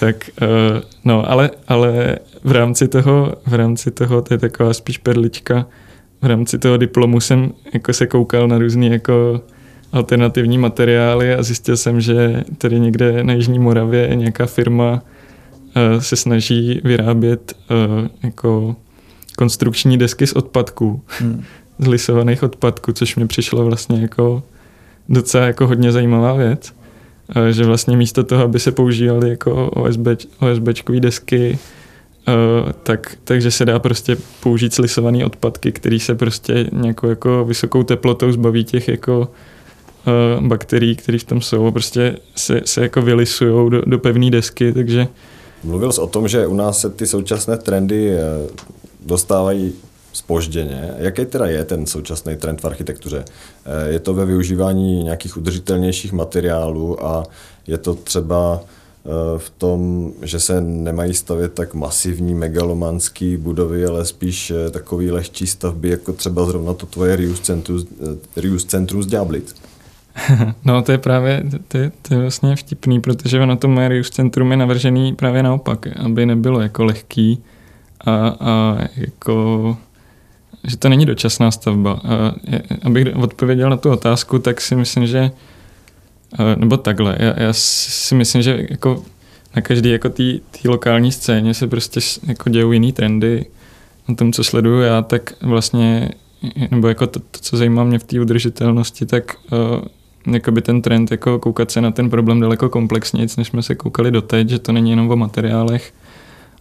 tak 0.00 0.30
uh, 0.42 0.48
no, 1.04 1.30
ale, 1.30 1.50
ale 1.68 2.18
v 2.44 2.52
rámci 2.52 2.88
toho, 2.88 3.34
v 3.46 3.54
rámci 3.54 3.90
toho, 3.90 4.22
to 4.22 4.34
je 4.34 4.38
taková 4.38 4.74
spíš 4.74 4.98
perlička, 4.98 5.66
v 6.22 6.26
rámci 6.26 6.58
toho 6.58 6.76
diplomu 6.76 7.20
jsem 7.20 7.52
jako 7.74 7.92
se 7.92 8.06
koukal 8.06 8.48
na 8.48 8.58
různý 8.58 8.86
jako 8.86 9.40
alternativní 9.94 10.58
materiály 10.58 11.34
a 11.34 11.42
zjistil 11.42 11.76
jsem, 11.76 12.00
že 12.00 12.44
tady 12.58 12.80
někde 12.80 13.24
na 13.24 13.32
Jižní 13.32 13.58
Moravě 13.58 14.10
nějaká 14.14 14.46
firma 14.46 14.92
uh, 14.92 16.00
se 16.00 16.16
snaží 16.16 16.80
vyrábět 16.84 17.56
uh, 17.70 18.08
jako 18.22 18.76
konstrukční 19.38 19.98
desky 19.98 20.26
z 20.26 20.32
odpadků, 20.32 21.02
hmm. 21.08 21.44
z 21.78 21.86
lisovaných 21.86 22.42
odpadků, 22.42 22.92
což 22.92 23.16
mi 23.16 23.26
přišlo 23.26 23.64
vlastně 23.64 24.00
jako 24.00 24.42
docela 25.08 25.44
jako 25.44 25.66
hodně 25.66 25.92
zajímavá 25.92 26.32
věc. 26.32 26.72
že 27.50 27.64
vlastně 27.64 27.96
místo 27.96 28.24
toho, 28.24 28.44
aby 28.44 28.60
se 28.60 28.72
používaly 28.72 29.30
jako 29.30 29.70
OSB, 29.70 30.08
OSBčkové 30.40 31.00
desky, 31.00 31.58
tak, 32.82 33.16
takže 33.24 33.50
se 33.50 33.64
dá 33.64 33.78
prostě 33.78 34.16
použít 34.40 34.74
slisované 34.74 35.24
odpadky, 35.24 35.72
které 35.72 35.98
se 35.98 36.14
prostě 36.14 36.66
nějakou 36.72 37.08
jako 37.08 37.44
vysokou 37.44 37.82
teplotou 37.82 38.32
zbaví 38.32 38.64
těch 38.64 38.88
jako 38.88 39.28
bakterií, 40.40 40.96
které 40.96 41.18
v 41.18 41.24
tom 41.24 41.40
jsou, 41.40 41.70
prostě 41.70 42.16
se, 42.36 42.60
se 42.64 42.82
jako 42.82 43.02
vylisují 43.02 43.70
do, 43.70 43.82
do 43.86 43.98
pevné 43.98 44.30
desky, 44.30 44.72
takže 44.72 45.08
Mluvil 45.64 45.92
jsi 45.92 46.00
o 46.00 46.06
tom, 46.06 46.28
že 46.28 46.46
u 46.46 46.54
nás 46.54 46.78
se 46.78 46.90
ty 46.90 47.06
současné 47.06 47.56
trendy 47.56 48.12
eh, 48.12 48.20
dostávají 49.06 49.72
spožděně. 50.12 50.94
Jaký 50.98 51.24
teda 51.24 51.46
je 51.46 51.64
ten 51.64 51.86
současný 51.86 52.36
trend 52.36 52.60
v 52.60 52.64
architektuře? 52.64 53.24
Eh, 53.64 53.92
je 53.92 54.00
to 54.00 54.14
ve 54.14 54.26
využívání 54.26 55.04
nějakých 55.04 55.36
udržitelnějších 55.36 56.12
materiálů 56.12 57.06
a 57.06 57.24
je 57.66 57.78
to 57.78 57.94
třeba 57.94 58.60
eh, 58.62 59.38
v 59.38 59.50
tom, 59.50 60.12
že 60.22 60.40
se 60.40 60.60
nemají 60.60 61.14
stavět 61.14 61.52
tak 61.52 61.74
masivní 61.74 62.34
megalomanský 62.34 63.36
budovy, 63.36 63.86
ale 63.86 64.04
spíš 64.04 64.52
takový 64.70 65.10
lehčí 65.10 65.46
stavby, 65.46 65.88
jako 65.88 66.12
třeba 66.12 66.44
zrovna 66.46 66.74
to 66.74 66.86
tvoje 66.86 67.16
Rius 67.16 67.40
Centrum, 67.40 67.86
Rius 68.36 68.64
Centrum 68.64 69.02
z 69.02 69.06
Ďáblic. 69.06 69.54
No 70.64 70.82
to 70.82 70.92
je 70.92 70.98
právě, 70.98 71.42
to 71.68 71.78
je, 71.78 71.92
to 72.02 72.14
je 72.14 72.20
vlastně 72.20 72.56
vtipný, 72.56 73.00
protože 73.00 73.40
ono 73.40 73.56
to 73.56 73.68
moje 73.68 73.88
Rius 73.88 74.10
Centrum 74.10 74.50
je 74.50 74.56
navržený 74.56 75.14
právě 75.14 75.42
naopak, 75.42 75.86
aby 75.96 76.26
nebylo 76.26 76.60
jako 76.60 76.84
lehký 76.84 77.42
a, 78.00 78.36
a 78.40 78.78
jako 78.96 79.76
že 80.64 80.76
to 80.76 80.88
není 80.88 81.06
dočasná 81.06 81.50
stavba. 81.50 82.00
A 82.04 82.34
abych 82.82 83.16
odpověděl 83.16 83.70
na 83.70 83.76
tu 83.76 83.90
otázku, 83.90 84.38
tak 84.38 84.60
si 84.60 84.76
myslím, 84.76 85.06
že 85.06 85.30
nebo 86.56 86.76
takhle, 86.76 87.16
já, 87.18 87.42
já 87.42 87.52
si 87.52 88.14
myslím, 88.14 88.42
že 88.42 88.66
jako 88.70 89.02
na 89.56 89.62
každý 89.62 89.90
jako 89.90 90.08
tý, 90.08 90.40
tý 90.50 90.68
lokální 90.68 91.12
scéně 91.12 91.54
se 91.54 91.66
prostě 91.66 92.00
jako 92.26 92.50
dějou 92.50 92.72
jiný 92.72 92.92
trendy. 92.92 93.46
Na 94.08 94.14
tom, 94.14 94.32
co 94.32 94.44
sleduju 94.44 94.80
já, 94.80 95.02
tak 95.02 95.34
vlastně, 95.42 96.10
nebo 96.70 96.88
jako 96.88 97.06
to, 97.06 97.20
to 97.20 97.38
co 97.40 97.56
zajímá 97.56 97.84
mě 97.84 97.98
v 97.98 98.04
té 98.04 98.20
udržitelnosti, 98.20 99.06
tak 99.06 99.36
jakoby 100.26 100.62
ten 100.62 100.82
trend 100.82 101.10
jako 101.10 101.38
koukat 101.38 101.70
se 101.70 101.80
na 101.80 101.90
ten 101.90 102.10
problém 102.10 102.40
daleko 102.40 102.68
komplexněji, 102.68 103.28
než 103.38 103.48
jsme 103.48 103.62
se 103.62 103.74
koukali 103.74 104.10
doteď, 104.10 104.48
že 104.48 104.58
to 104.58 104.72
není 104.72 104.90
jenom 104.90 105.10
o 105.10 105.16
materiálech, 105.16 105.92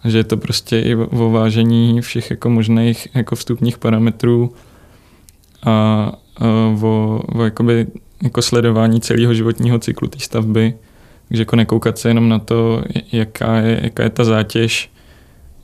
že 0.05 0.17
je 0.17 0.23
to 0.23 0.37
prostě 0.37 0.79
i 0.79 0.95
o 0.95 1.29
vážení 1.29 2.01
všech 2.01 2.29
jako 2.29 2.49
možných 2.49 3.07
jako 3.13 3.35
vstupních 3.35 3.77
parametrů 3.77 4.53
a, 5.63 5.71
a 6.37 6.47
o, 6.81 7.21
o 7.35 7.43
jakoby 7.43 7.87
jako 8.23 8.41
sledování 8.41 9.01
celého 9.01 9.33
životního 9.33 9.79
cyklu 9.79 10.07
té 10.07 10.19
stavby, 10.19 10.73
takže 11.27 11.41
jako 11.41 11.55
nekoukat 11.55 11.97
se 11.97 12.09
jenom 12.09 12.29
na 12.29 12.39
to, 12.39 12.83
jaká 13.11 13.55
je, 13.55 13.79
jaká 13.83 14.03
je 14.03 14.09
ta 14.09 14.23
zátěž 14.23 14.91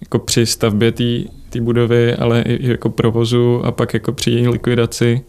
jako 0.01 0.19
při 0.19 0.45
stavbě 0.45 0.91
té 1.49 1.61
budovy, 1.61 2.15
ale 2.15 2.41
i 2.41 2.69
jako 2.69 2.89
provozu 2.89 3.65
a 3.65 3.71
pak 3.71 3.93
jako 3.93 4.11
při 4.11 4.31
její 4.31 4.47
likvidaci. 4.47 5.21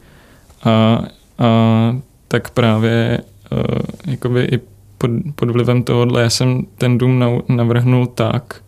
A, 0.65 1.03
a 1.39 1.99
tak 2.31 2.51
právě 2.51 3.19
uh, 3.53 3.59
jakoby 4.07 4.45
i 4.45 4.61
pod, 4.99 5.11
pod 5.35 5.51
vlivem 5.51 5.83
tohohle 5.83 6.23
já 6.23 6.31
jsem 6.31 6.67
ten 6.79 6.99
dům 6.99 7.43
navrhnul 7.49 8.07
tak, 8.07 8.63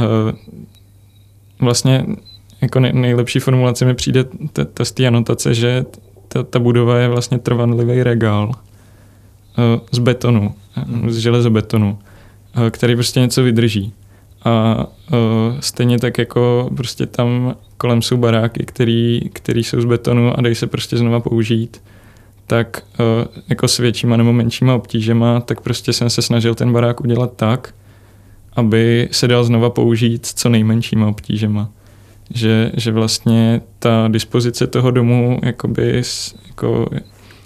uh, 0.00 0.38
vlastně 1.60 2.06
jako 2.60 2.80
nej, 2.80 2.92
nejlepší 2.92 3.38
formulace 3.38 3.84
mi 3.84 3.94
přijde 3.94 4.24
ta, 4.52 4.64
ta 4.64 4.84
z 4.84 4.92
té 4.92 5.06
anotace, 5.06 5.54
že 5.54 5.84
ta, 6.28 6.42
ta 6.42 6.58
budova 6.58 6.98
je 6.98 7.08
vlastně 7.08 7.38
trvanlivý 7.38 8.02
regál 8.02 8.48
uh, 8.48 8.54
z 9.92 9.98
betonu, 9.98 10.54
z 11.08 11.18
železobetonu, 11.18 11.98
uh, 12.56 12.68
který 12.70 12.94
prostě 12.94 13.20
něco 13.20 13.42
vydrží. 13.42 13.92
A 14.44 14.86
uh, 15.12 15.60
stejně 15.60 15.98
tak 15.98 16.18
jako 16.18 16.70
prostě 16.76 17.06
tam 17.06 17.56
kolem 17.76 18.02
jsou 18.02 18.16
baráky, 18.16 18.64
který, 18.64 19.20
který 19.32 19.64
jsou 19.64 19.80
z 19.80 19.84
betonu 19.84 20.38
a 20.38 20.40
dají 20.40 20.54
se 20.54 20.66
prostě 20.66 20.96
znova 20.96 21.20
použít 21.20 21.80
tak 22.52 22.82
uh, 23.00 23.24
jako 23.48 23.68
s 23.68 23.78
většíma 23.78 24.16
nebo 24.16 24.32
menšíma 24.32 24.74
obtížema, 24.74 25.40
tak 25.40 25.60
prostě 25.60 25.92
jsem 25.92 26.10
se 26.10 26.22
snažil 26.22 26.54
ten 26.54 26.72
barák 26.72 27.00
udělat 27.00 27.32
tak, 27.36 27.74
aby 28.52 29.08
se 29.12 29.28
dal 29.28 29.44
znova 29.44 29.70
použít 29.70 30.26
co 30.26 30.48
nejmenšíma 30.48 31.08
obtížema. 31.08 31.70
Že, 32.34 32.72
že 32.76 32.92
vlastně 32.92 33.60
ta 33.78 34.08
dispozice 34.08 34.66
toho 34.66 34.90
domu, 34.90 35.40
jakoby, 35.42 36.02
jako, 36.46 36.88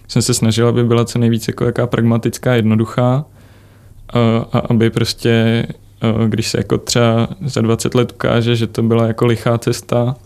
jsem 0.08 0.22
se 0.22 0.34
snažil, 0.34 0.68
aby 0.68 0.84
byla 0.84 1.04
co 1.04 1.18
nejvíc 1.18 1.48
jako 1.48 1.64
jaká 1.64 1.86
pragmatická, 1.86 2.54
jednoduchá 2.54 3.24
a, 4.08 4.46
a 4.52 4.58
aby 4.58 4.90
prostě, 4.90 5.66
když 6.28 6.48
se 6.48 6.58
jako 6.58 6.78
třeba 6.78 7.28
za 7.44 7.60
20 7.60 7.94
let 7.94 8.12
ukáže, 8.12 8.56
že 8.56 8.66
to 8.66 8.82
byla 8.82 9.06
jako 9.06 9.26
lichá 9.26 9.58
cesta, 9.58 10.16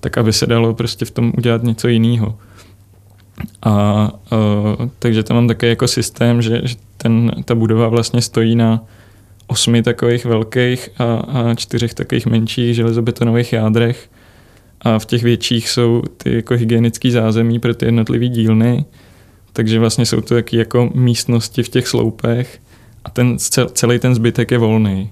tak 0.00 0.18
aby 0.18 0.32
se 0.32 0.46
dalo 0.46 0.74
prostě 0.74 1.04
v 1.04 1.10
tom 1.10 1.32
udělat 1.38 1.62
něco 1.62 1.88
jiného. 1.88 2.38
A 3.62 4.04
uh, 4.32 4.88
takže 4.98 5.22
tam 5.22 5.34
mám 5.36 5.48
také 5.48 5.66
jako 5.66 5.88
systém, 5.88 6.42
že, 6.42 6.60
že 6.64 6.76
ten, 6.96 7.30
ta 7.44 7.54
budova 7.54 7.88
vlastně 7.88 8.22
stojí 8.22 8.56
na 8.56 8.84
osmi 9.46 9.82
takových 9.82 10.24
velkých 10.24 10.90
a, 10.98 11.04
a 11.14 11.54
čtyřech 11.54 11.94
takových 11.94 12.26
menších 12.26 12.74
železobetonových 12.74 13.52
jádrech. 13.52 14.10
A 14.80 14.98
v 14.98 15.06
těch 15.06 15.22
větších 15.22 15.68
jsou 15.68 16.02
ty 16.16 16.34
jako 16.34 16.54
hygienické 16.54 17.10
zázemí 17.10 17.58
pro 17.58 17.74
ty 17.74 17.86
jednotlivé 17.86 18.28
dílny, 18.28 18.84
takže 19.52 19.78
vlastně 19.78 20.06
jsou 20.06 20.20
to 20.20 20.34
taky 20.34 20.56
jako 20.56 20.90
místnosti 20.94 21.62
v 21.62 21.68
těch 21.68 21.88
sloupech. 21.88 22.58
A 23.04 23.10
ten 23.10 23.38
celý 23.72 23.98
ten 23.98 24.14
zbytek 24.14 24.50
je 24.50 24.58
volný. 24.58 25.10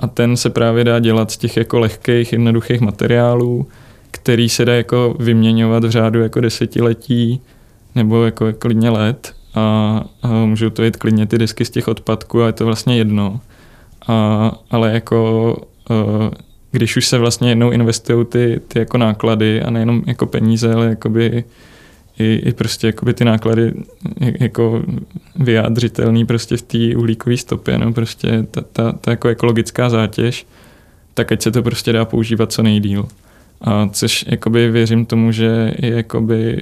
A 0.00 0.06
ten 0.06 0.36
se 0.36 0.50
právě 0.50 0.84
dá 0.84 0.98
dělat 0.98 1.30
z 1.30 1.36
těch 1.36 1.56
jako 1.56 1.78
lehkých, 1.78 2.32
jednoduchých 2.32 2.80
materiálů, 2.80 3.66
který 4.10 4.48
se 4.48 4.64
dá 4.64 4.74
jako 4.74 5.16
vyměňovat 5.18 5.84
v 5.84 5.90
řádu 5.90 6.22
jako 6.22 6.40
desetiletí 6.40 7.40
nebo 7.94 8.24
jako 8.24 8.52
klidně 8.52 8.90
let 8.90 9.34
a, 9.54 10.04
a 10.22 10.28
můžou 10.28 10.70
to 10.70 10.84
jít 10.84 10.96
klidně 10.96 11.26
ty 11.26 11.38
disky 11.38 11.64
z 11.64 11.70
těch 11.70 11.88
odpadků 11.88 12.42
a 12.42 12.46
je 12.46 12.52
to 12.52 12.66
vlastně 12.66 12.96
jedno. 12.96 13.40
A, 14.08 14.52
ale 14.70 14.92
jako 14.92 15.56
uh, 15.90 16.30
když 16.70 16.96
už 16.96 17.06
se 17.06 17.18
vlastně 17.18 17.48
jednou 17.48 17.70
investují 17.70 18.26
ty, 18.26 18.60
ty 18.68 18.78
jako 18.78 18.98
náklady 18.98 19.62
a 19.62 19.70
nejenom 19.70 20.02
jako 20.06 20.26
peníze, 20.26 20.74
ale 20.74 20.86
jakoby 20.86 21.44
i, 22.18 22.34
i 22.34 22.52
prostě 22.52 22.86
jakoby 22.86 23.14
ty 23.14 23.24
náklady 23.24 23.72
jako 24.20 24.82
vyjádřitelný 25.36 26.26
prostě 26.26 26.56
v 26.56 26.62
té 26.62 26.96
uhlíkové 26.96 27.36
stopě, 27.36 27.78
no 27.78 27.92
prostě 27.92 28.46
ta, 28.50 28.60
ta, 28.72 28.92
ta 28.92 29.10
jako 29.10 29.28
ekologická 29.28 29.90
zátěž, 29.90 30.46
tak 31.14 31.32
ať 31.32 31.42
se 31.42 31.50
to 31.50 31.62
prostě 31.62 31.92
dá 31.92 32.04
používat 32.04 32.52
co 32.52 32.62
nejdíl. 32.62 33.08
A 33.60 33.88
což 33.88 34.24
jakoby 34.28 34.70
věřím 34.70 35.06
tomu, 35.06 35.32
že 35.32 35.74
je 35.78 35.90
jakoby 35.90 36.60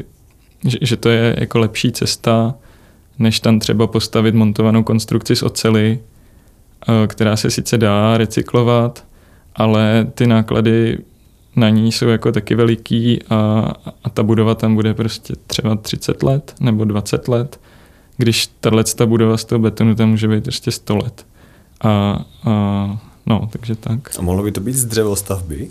že, 0.65 0.79
že 0.81 0.97
to 0.97 1.09
je 1.09 1.37
jako 1.39 1.59
lepší 1.59 1.93
cesta, 1.93 2.55
než 3.19 3.41
tam 3.41 3.59
třeba 3.59 3.87
postavit 3.87 4.35
montovanou 4.35 4.83
konstrukci 4.83 5.37
z 5.37 5.43
ocely, 5.43 5.99
eh, 6.89 7.07
která 7.07 7.37
se 7.37 7.51
sice 7.51 7.79
dá 7.79 8.19
recyklovat, 8.19 9.05
ale 9.55 10.07
ty 10.15 10.27
náklady 10.27 10.99
na 11.57 11.69
ní 11.69 11.93
jsou 11.93 12.09
jako 12.09 12.33
taky 12.33 12.55
veliký 12.55 13.19
a, 13.31 13.37
a 14.05 14.11
ta 14.11 14.23
budova 14.23 14.55
tam 14.55 14.75
bude 14.75 14.95
prostě 14.95 15.35
třeba 15.47 15.77
30 15.77 16.23
let 16.23 16.55
nebo 16.61 16.85
20 16.85 17.29
let, 17.29 17.61
když 18.17 18.47
ta 18.95 19.07
budova 19.07 19.37
z 19.37 19.45
toho 19.45 19.59
betonu 19.59 19.95
tam 19.95 20.09
může 20.09 20.29
být 20.29 20.47
ještě 20.47 20.71
100 20.71 20.97
let. 20.97 21.27
A, 21.81 22.25
a 22.45 23.01
no, 23.27 23.49
takže 23.53 23.75
tak. 23.75 24.19
A 24.19 24.23
mohlo 24.23 24.43
by 24.43 24.53
to 24.53 24.61
být 24.61 24.73
z 24.73 24.85
dřevostavby? 24.85 25.69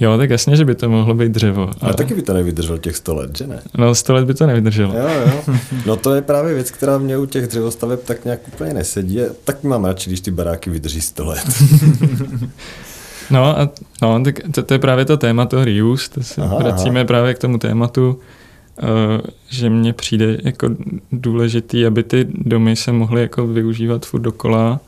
Jo, 0.00 0.18
tak 0.18 0.30
jasně, 0.30 0.56
že 0.56 0.64
by 0.64 0.74
to 0.74 0.88
mohlo 0.88 1.14
být 1.14 1.32
dřevo. 1.32 1.62
Ale, 1.62 1.74
ale 1.80 1.94
taky 1.94 2.14
by 2.14 2.22
to 2.22 2.34
nevydrželo 2.34 2.78
těch 2.78 2.96
100 2.96 3.14
let, 3.14 3.38
že 3.38 3.46
ne? 3.46 3.62
No 3.78 3.94
100 3.94 4.14
let 4.14 4.24
by 4.24 4.34
to 4.34 4.46
nevydrželo. 4.46 4.94
Jo, 4.94 5.08
jo. 5.26 5.54
No 5.86 5.96
to 5.96 6.14
je 6.14 6.22
právě 6.22 6.54
věc, 6.54 6.70
která 6.70 6.98
mě 6.98 7.18
u 7.18 7.26
těch 7.26 7.46
dřevostaveb 7.46 8.00
tak 8.04 8.24
nějak 8.24 8.40
úplně 8.48 8.74
nesedí. 8.74 9.20
Tak 9.44 9.64
mám 9.64 9.84
radši, 9.84 10.10
když 10.10 10.20
ty 10.20 10.30
baráky 10.30 10.70
vydrží 10.70 11.00
100 11.00 11.24
let. 11.24 11.62
no, 13.30 13.58
a, 13.58 13.70
no 14.02 14.24
tak 14.24 14.34
to, 14.54 14.62
to, 14.62 14.74
je 14.74 14.78
právě 14.78 15.04
to 15.04 15.16
téma 15.16 15.46
toho 15.46 15.64
reuse, 15.64 16.10
to 16.10 16.22
se 16.22 16.42
aha, 16.42 16.58
vracíme 16.58 17.00
aha. 17.00 17.06
právě 17.06 17.34
k 17.34 17.38
tomu 17.38 17.58
tématu, 17.58 18.18
uh, 18.82 18.88
že 19.48 19.70
mně 19.70 19.92
přijde 19.92 20.38
jako 20.44 20.68
důležitý, 21.12 21.86
aby 21.86 22.02
ty 22.02 22.26
domy 22.30 22.76
se 22.76 22.92
mohly 22.92 23.20
jako 23.20 23.46
využívat 23.46 24.06
furt 24.06 24.20
dokola 24.20 24.80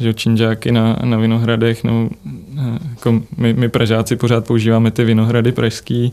že 0.00 0.14
činžáky 0.14 0.72
na, 0.72 0.98
na 1.04 1.16
Vinohradech, 1.16 1.84
no, 1.84 2.10
jako 2.90 3.22
my, 3.36 3.52
my 3.52 3.68
Pražáci 3.68 4.16
pořád 4.16 4.46
používáme 4.46 4.90
ty 4.90 5.04
Vinohrady 5.04 5.52
pražský, 5.52 6.12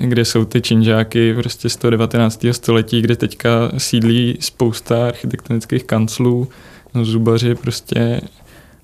kde 0.00 0.24
jsou 0.24 0.44
ty 0.44 0.60
činžáky 0.60 1.34
prostě 1.34 1.68
z 1.68 1.76
toho 1.76 1.90
19. 1.90 2.46
století, 2.52 3.02
kde 3.02 3.16
teďka 3.16 3.50
sídlí 3.78 4.36
spousta 4.40 5.08
architektonických 5.08 5.84
kanclů, 5.84 6.48
no, 6.94 7.04
zubaři 7.04 7.54
prostě 7.54 8.20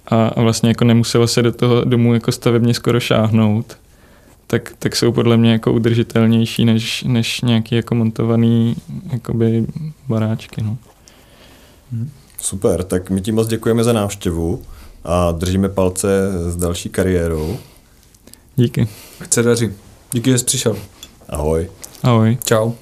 a, 0.07 0.26
a 0.26 0.43
vlastně 0.43 0.68
jako 0.68 0.85
nemuselo 0.85 1.26
se 1.26 1.43
do 1.43 1.53
toho 1.53 1.85
domu 1.85 2.14
jako 2.14 2.33
stavebně 2.33 2.74
skoro 2.74 3.01
šáhnout, 3.01 3.76
tak, 4.47 4.72
tak 4.79 4.97
jsou 4.97 5.12
podle 5.12 5.37
mě 5.37 5.53
jako 5.53 5.72
udržitelnější 5.72 6.64
než, 6.64 7.03
než 7.03 7.41
nějaký 7.41 7.74
jako 7.74 7.95
montovaný 7.95 8.76
jakoby 9.12 9.66
baráčky. 10.09 10.62
No. 10.62 10.76
Super, 12.41 12.84
tak 12.84 13.11
my 13.11 13.20
ti 13.20 13.32
moc 13.32 13.49
děkujeme 13.49 13.84
za 13.84 13.93
návštěvu 13.93 14.62
a 15.05 15.32
držíme 15.32 15.68
palce 15.68 16.09
s 16.51 16.57
další 16.57 16.89
kariérou. 16.89 17.57
Díky. 18.57 18.89
Chce 19.22 19.43
daři. 19.43 19.74
Díky, 20.12 20.30
že 20.30 20.39
jsi 20.39 20.45
přišel. 20.45 20.76
Ahoj. 21.28 21.70
Ahoj. 22.03 22.39
Čau. 22.45 22.72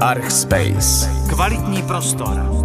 Archspace. 0.00 1.10
Kvalitní 1.28 1.82
prostor. 1.82 2.63